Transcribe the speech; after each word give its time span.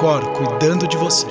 Cor 0.00 0.32
cuidando 0.32 0.88
de 0.88 0.96
você. 0.96 1.26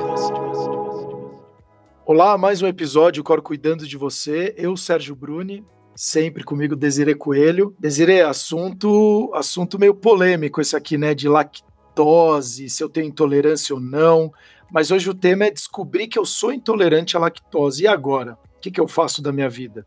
Olá, 2.06 2.38
mais 2.38 2.62
um 2.62 2.68
episódio 2.68 3.24
Cor 3.24 3.42
Cuidando 3.42 3.88
de 3.88 3.98
Você. 3.98 4.54
Eu, 4.56 4.78
Sérgio 4.78 5.16
Bruni, 5.16 5.66
sempre 5.96 6.44
comigo 6.44 6.76
Desire 6.76 7.16
Coelho. 7.16 7.76
Desire, 7.80 8.22
assunto, 8.22 9.32
assunto 9.34 9.80
meio 9.80 9.96
polêmico 9.96 10.62
esse 10.62 10.76
aqui, 10.76 11.00
né, 11.00 11.16
de 11.16 11.28
lactose, 11.28 12.70
se 12.70 12.84
eu 12.84 12.90
tenho 12.90 13.08
intolerância 13.08 13.74
ou 13.74 13.82
não. 13.82 14.32
Mas 14.72 14.92
hoje 14.92 15.10
o 15.10 15.16
tema 15.16 15.46
é 15.46 15.52
descobrir 15.52 16.08
que 16.08 16.20
eu 16.20 16.26
sou 16.26 16.54
intolerante 16.54 17.18
à 17.18 17.20
lactose. 17.20 17.86
E 17.86 17.88
agora? 17.88 18.38
O 18.56 18.60
que, 18.62 18.70
que 18.70 18.80
eu 18.80 18.88
faço 18.88 19.20
da 19.20 19.32
minha 19.32 19.50
vida? 19.50 19.84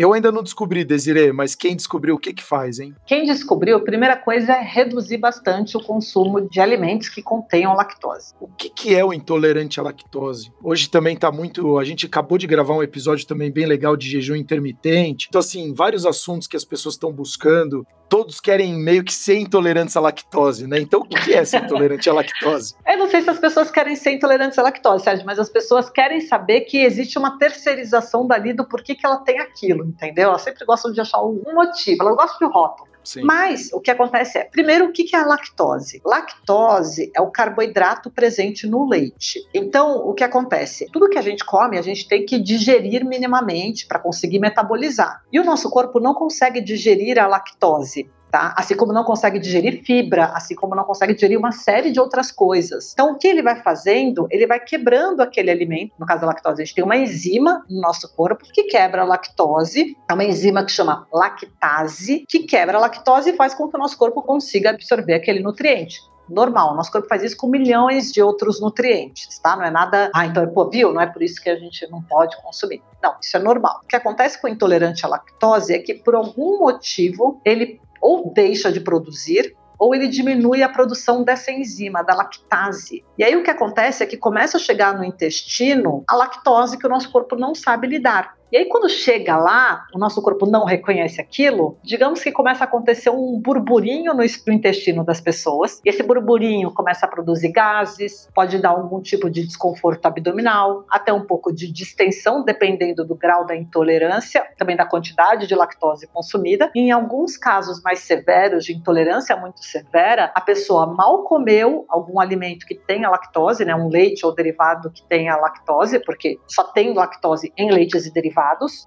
Eu 0.00 0.14
ainda 0.14 0.32
não 0.32 0.42
descobri, 0.42 0.82
Desiree, 0.82 1.30
mas 1.30 1.54
quem 1.54 1.76
descobriu 1.76 2.14
o 2.14 2.18
que 2.18 2.32
que 2.32 2.42
faz, 2.42 2.78
hein? 2.78 2.94
Quem 3.04 3.26
descobriu, 3.26 3.76
a 3.76 3.80
primeira 3.80 4.16
coisa 4.16 4.54
é 4.54 4.62
reduzir 4.62 5.18
bastante 5.18 5.76
o 5.76 5.80
consumo 5.82 6.40
de 6.48 6.58
alimentos 6.58 7.10
que 7.10 7.20
contenham 7.20 7.74
lactose. 7.74 8.32
O 8.40 8.48
que 8.48 8.70
que 8.70 8.94
é 8.94 9.04
o 9.04 9.12
intolerante 9.12 9.78
à 9.78 9.82
lactose? 9.82 10.50
Hoje 10.64 10.88
também 10.88 11.18
tá 11.18 11.30
muito, 11.30 11.78
a 11.78 11.84
gente 11.84 12.06
acabou 12.06 12.38
de 12.38 12.46
gravar 12.46 12.76
um 12.76 12.82
episódio 12.82 13.26
também 13.26 13.52
bem 13.52 13.66
legal 13.66 13.94
de 13.94 14.08
jejum 14.08 14.36
intermitente. 14.36 15.26
Então 15.28 15.38
assim, 15.40 15.74
vários 15.74 16.06
assuntos 16.06 16.48
que 16.48 16.56
as 16.56 16.64
pessoas 16.64 16.94
estão 16.94 17.12
buscando 17.12 17.86
todos 18.10 18.40
querem 18.40 18.74
meio 18.74 19.04
que 19.04 19.14
ser 19.14 19.38
intolerantes 19.38 19.96
à 19.96 20.00
lactose, 20.00 20.66
né? 20.66 20.80
Então, 20.80 21.00
o 21.00 21.04
que 21.04 21.32
é 21.32 21.44
ser 21.44 21.62
intolerante 21.62 22.10
à 22.10 22.12
lactose? 22.12 22.74
Eu 22.84 22.98
não 22.98 23.08
sei 23.08 23.22
se 23.22 23.30
as 23.30 23.38
pessoas 23.38 23.70
querem 23.70 23.94
ser 23.94 24.10
intolerantes 24.10 24.58
à 24.58 24.62
lactose, 24.62 25.04
Sérgio, 25.04 25.24
mas 25.24 25.38
as 25.38 25.48
pessoas 25.48 25.88
querem 25.88 26.20
saber 26.20 26.62
que 26.62 26.78
existe 26.78 27.16
uma 27.16 27.38
terceirização 27.38 28.26
dali 28.26 28.52
do 28.52 28.66
porquê 28.66 28.96
que 28.96 29.06
ela 29.06 29.18
tem 29.18 29.38
aquilo, 29.38 29.84
entendeu? 29.84 30.30
Elas 30.30 30.42
sempre 30.42 30.66
gostam 30.66 30.92
de 30.92 31.00
achar 31.00 31.18
algum 31.18 31.54
motivo, 31.54 32.02
elas 32.02 32.16
gostam 32.16 32.48
de 32.48 32.52
rótulo. 32.52 32.89
Sim. 33.04 33.22
Mas 33.22 33.72
o 33.72 33.80
que 33.80 33.90
acontece 33.90 34.38
é, 34.38 34.44
primeiro, 34.44 34.86
o 34.86 34.92
que 34.92 35.14
é 35.14 35.18
a 35.18 35.26
lactose? 35.26 36.00
Lactose 36.04 37.10
é 37.14 37.20
o 37.20 37.30
carboidrato 37.30 38.10
presente 38.10 38.66
no 38.66 38.88
leite. 38.88 39.40
Então, 39.54 39.96
o 39.96 40.14
que 40.14 40.24
acontece? 40.24 40.86
Tudo 40.92 41.08
que 41.08 41.18
a 41.18 41.22
gente 41.22 41.44
come, 41.44 41.78
a 41.78 41.82
gente 41.82 42.06
tem 42.06 42.24
que 42.24 42.38
digerir 42.38 43.04
minimamente 43.04 43.86
para 43.86 43.98
conseguir 43.98 44.38
metabolizar. 44.38 45.22
E 45.32 45.40
o 45.40 45.44
nosso 45.44 45.70
corpo 45.70 45.98
não 46.00 46.14
consegue 46.14 46.60
digerir 46.60 47.18
a 47.18 47.26
lactose 47.26 48.08
tá? 48.30 48.54
Assim 48.56 48.76
como 48.76 48.92
não 48.92 49.04
consegue 49.04 49.38
digerir 49.38 49.82
fibra, 49.84 50.26
assim 50.34 50.54
como 50.54 50.74
não 50.74 50.84
consegue 50.84 51.14
digerir 51.14 51.38
uma 51.38 51.52
série 51.52 51.90
de 51.90 52.00
outras 52.00 52.30
coisas. 52.30 52.92
Então, 52.92 53.12
o 53.12 53.18
que 53.18 53.26
ele 53.26 53.42
vai 53.42 53.56
fazendo? 53.56 54.26
Ele 54.30 54.46
vai 54.46 54.60
quebrando 54.60 55.20
aquele 55.20 55.50
alimento. 55.50 55.92
No 55.98 56.06
caso 56.06 56.20
da 56.20 56.28
lactose, 56.28 56.62
a 56.62 56.64
gente 56.64 56.74
tem 56.74 56.84
uma 56.84 56.96
enzima 56.96 57.64
no 57.68 57.80
nosso 57.80 58.14
corpo 58.14 58.44
que 58.52 58.64
quebra 58.64 59.02
a 59.02 59.04
lactose. 59.04 59.96
É 60.08 60.14
uma 60.14 60.24
enzima 60.24 60.64
que 60.64 60.72
chama 60.72 61.06
lactase, 61.12 62.24
que 62.28 62.40
quebra 62.40 62.78
a 62.78 62.80
lactose 62.80 63.30
e 63.30 63.36
faz 63.36 63.54
com 63.54 63.68
que 63.68 63.76
o 63.76 63.80
nosso 63.80 63.98
corpo 63.98 64.22
consiga 64.22 64.70
absorver 64.70 65.14
aquele 65.14 65.40
nutriente 65.40 66.00
normal. 66.30 66.74
Nosso 66.74 66.92
corpo 66.92 67.08
faz 67.08 67.22
isso 67.22 67.36
com 67.36 67.48
milhões 67.48 68.12
de 68.12 68.22
outros 68.22 68.60
nutrientes, 68.60 69.38
tá? 69.40 69.56
Não 69.56 69.64
é 69.64 69.70
nada, 69.70 70.10
ah, 70.14 70.24
então, 70.26 70.46
pô, 70.48 70.68
viu? 70.68 70.92
Não 70.92 71.00
é 71.00 71.06
por 71.06 71.22
isso 71.22 71.42
que 71.42 71.50
a 71.50 71.56
gente 71.56 71.86
não 71.90 72.00
pode 72.02 72.40
consumir. 72.40 72.82
Não, 73.02 73.16
isso 73.20 73.36
é 73.36 73.40
normal. 73.40 73.80
O 73.82 73.86
que 73.86 73.96
acontece 73.96 74.40
com 74.40 74.46
o 74.46 74.50
intolerante 74.50 75.04
à 75.04 75.08
lactose 75.08 75.74
é 75.74 75.78
que, 75.78 75.94
por 75.94 76.14
algum 76.14 76.60
motivo, 76.60 77.40
ele 77.44 77.80
ou 78.00 78.32
deixa 78.32 78.72
de 78.72 78.80
produzir 78.80 79.56
ou 79.80 79.94
ele 79.94 80.08
diminui 80.08 80.62
a 80.62 80.68
produção 80.68 81.24
dessa 81.24 81.50
enzima, 81.50 82.02
da 82.02 82.14
lactase. 82.14 83.02
E 83.16 83.24
aí 83.24 83.34
o 83.34 83.42
que 83.42 83.50
acontece 83.50 84.02
é 84.02 84.06
que 84.06 84.16
começa 84.16 84.58
a 84.58 84.60
chegar 84.60 84.94
no 84.94 85.02
intestino 85.02 86.04
a 86.06 86.14
lactose 86.14 86.76
que 86.76 86.86
o 86.86 86.90
nosso 86.90 87.10
corpo 87.10 87.34
não 87.34 87.54
sabe 87.54 87.86
lidar. 87.86 88.34
E 88.52 88.56
aí, 88.56 88.64
quando 88.64 88.88
chega 88.88 89.36
lá, 89.36 89.86
o 89.94 89.98
nosso 89.98 90.20
corpo 90.20 90.44
não 90.44 90.64
reconhece 90.64 91.20
aquilo, 91.20 91.78
digamos 91.84 92.20
que 92.20 92.32
começa 92.32 92.64
a 92.64 92.66
acontecer 92.66 93.08
um 93.08 93.40
burburinho 93.40 94.12
no 94.12 94.24
intestino 94.52 95.04
das 95.04 95.20
pessoas, 95.20 95.80
e 95.84 95.88
esse 95.88 96.02
burburinho 96.02 96.72
começa 96.72 97.06
a 97.06 97.08
produzir 97.08 97.52
gases, 97.52 98.28
pode 98.34 98.58
dar 98.58 98.70
algum 98.70 99.00
tipo 99.00 99.30
de 99.30 99.46
desconforto 99.46 100.04
abdominal, 100.04 100.84
até 100.90 101.12
um 101.12 101.24
pouco 101.24 101.54
de 101.54 101.70
distensão, 101.70 102.44
dependendo 102.44 103.04
do 103.04 103.14
grau 103.14 103.46
da 103.46 103.54
intolerância, 103.54 104.44
também 104.58 104.76
da 104.76 104.84
quantidade 104.84 105.46
de 105.46 105.54
lactose 105.54 106.08
consumida. 106.08 106.72
E 106.74 106.80
em 106.80 106.90
alguns 106.90 107.36
casos 107.36 107.80
mais 107.84 108.00
severos, 108.00 108.64
de 108.64 108.72
intolerância 108.72 109.36
muito 109.36 109.62
severa, 109.64 110.32
a 110.34 110.40
pessoa 110.40 110.88
mal 110.88 111.22
comeu 111.22 111.84
algum 111.88 112.18
alimento 112.18 112.66
que 112.66 112.74
tenha 112.74 113.08
lactose, 113.08 113.64
né, 113.64 113.76
um 113.76 113.88
leite 113.88 114.26
ou 114.26 114.34
derivado 114.34 114.90
que 114.90 115.04
tenha 115.04 115.36
lactose, 115.36 116.00
porque 116.00 116.36
só 116.48 116.64
tem 116.64 116.92
lactose 116.92 117.52
em 117.56 117.70
leites 117.70 118.06
e 118.06 118.12
derivados 118.12 118.39